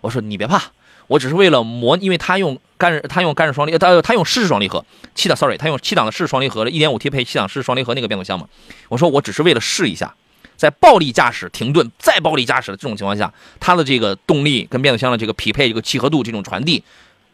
[0.00, 0.62] 我说：“你别怕。”
[1.06, 4.84] 我只是为了磨，因为他用干他用干式双离，他他用湿式双离合，
[5.14, 8.46] 气档，sorry，他用气档的湿式双离合的 1.5T 配气档湿式双离合那个变速箱嘛。
[8.88, 10.14] 我说我只是为了试一下，
[10.56, 16.82] 在暴力驾驶停顿再暴力驾驶的这种情况下，它的这个动力跟变速箱的这个匹配、这个契合度、这种传递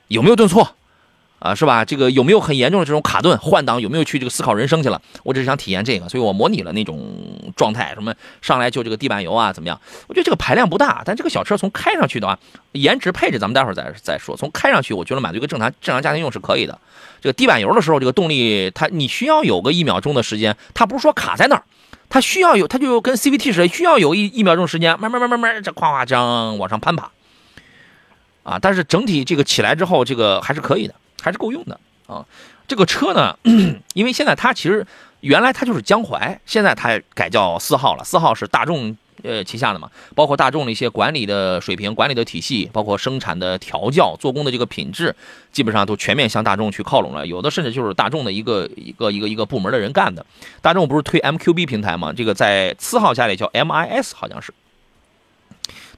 [0.09, 0.75] 有没有顿挫？
[1.43, 1.85] 啊，是吧？
[1.85, 3.81] 这个有没有很严重的这种卡顿换挡？
[3.81, 5.03] 有没有去这个思考人生去了？
[5.25, 7.05] 我只是想体验这个，所以我模拟了那种
[7.57, 9.81] 状态，什么上来就这个地板油啊，怎么样？
[10.07, 12.39] 我觉得这个排量不大，但这个小车从开上去的话，
[12.71, 14.37] 颜值配置咱们待会儿再再说。
[14.37, 16.79] 从开上去，我觉得满足一个正常正常家庭用是可以的。
[17.21, 21.65] 这个地板油的时候，这个动力它你需要有个一秒钟的时间，它不是说卡在那儿，
[22.09, 27.11] 它需要有，它就跟 CVT 似的，需要有一一秒钟时间，慢慢慢慢慢这夸夸张往上攀爬。
[28.45, 30.95] 啊，但是整体这个起来之后，这个还是可以的。
[31.23, 32.27] 还是够用的啊！
[32.69, 33.39] 这个车呢，
[33.95, 34.87] 因为现在它其实
[35.21, 38.03] 原来它就是江淮，现在它改叫四号了。
[38.05, 45.15] 四号是大众呃旗下的嘛，包括大众的一些管理的水平、管理的体系，包括生产的调教、做工的这个品质，
[45.53, 47.27] 基本上都全面向大众去靠拢了。
[47.27, 50.25] 有的甚至就是大众的一个一个一个一个部门的人干的。
[50.61, 52.13] 大众不是推 MQB 平台吗？
[52.13, 54.53] 这个在次号下里叫 MIS，好像是。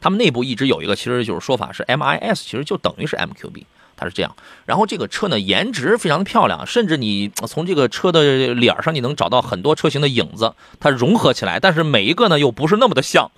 [0.00, 3.64] 他们内部一直有一个，其实就是说法是 MIS，其实就等于是 MQB。
[3.96, 4.34] 它是这样，
[4.66, 13.30] 然后这个车呢，颜值非常的漂亮，甚至你从这个车的脸上，你能找到很多车型的影子，它融合起来，但是每一个呢又不是那么的像，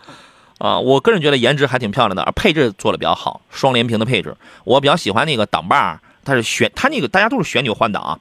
[0.59, 8.19] 啊，我个人觉得颜值还挺漂亮的，而配置做的比较好，双联屏的配置，我比较喜欢那个挡把，它是旋，它那个大家都是旋钮换挡啊，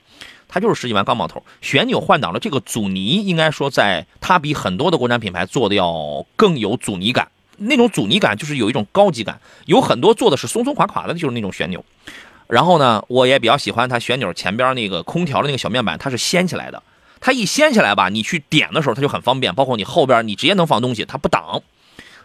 [0.48, 11.84] 它就是十几万钢毛头，旋钮换挡的这个阻尼，应该说在它比很多的国产品牌做的要更有阻尼感，那种阻尼感就是有一种高级感，有很多做的是松松垮垮的，就是那种旋钮。
[12.48, 16.82] 然后呢，我也比较喜欢它旋钮前边那个空调的那个小面板，它是掀起来的。
[17.20, 21.62] 它一掀起来吧，你去点的时候它就很方便，包括你后边你直接能放东西，它不挡。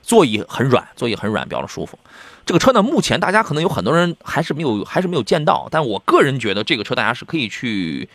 [0.02, 1.98] 座椅很软，座椅很软，比较的舒服。
[2.44, 5.68] 这个车呢，目前大家可能有很多人还是没有，还是没有见到。
[5.70, 8.08] 但我个人觉得这个车大家是可以去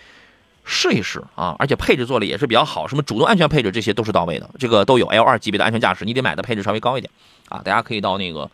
[0.66, 7.12] 试一试啊，而且配置做的也是比较好，什么主动安全配置这些都是到位的，这个都有 L 二级别的安全驾驶，你得买的配置稍微高一点
[7.50, 7.62] 啊。
[7.64, 8.50] 大家可以到那个。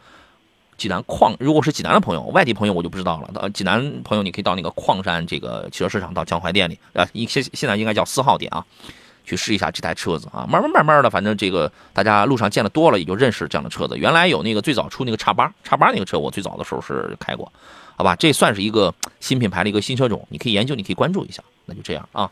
[0.77, 3.29] 济南矿，如果是济南的朋友，外地朋友我就不知道了。
[3.35, 8.65] 呃，济南朋友，你可以到那个矿山这个汽车市场，到江淮店里，啊，一现现在应该叫四号店啊，
[9.25, 10.45] 去试一下这台车子啊。
[10.49, 13.97] 慢慢慢慢的，反正这个大家路上见的多了，也就认识这样的车子。
[13.97, 17.51] 原来有那个最早出那个叉八，叉八那个车，我最早的时候是开过，
[17.97, 18.15] 好吧？
[18.15, 21.43] 这算是一个新品牌的一个新车种，你可以研究，你可以关注一下。
[21.65, 22.29] 那就这样啊，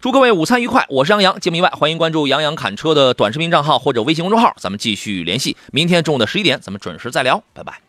[0.00, 0.84] 祝各位午餐愉快。
[0.88, 5.56] 我是杨洋，节目以外欢迎关注杨洋侃车的短视频账号或者微信公众号，咱们继续联系。
[5.72, 7.85] 明天中午的十一点，咱们准时再聊，拜拜。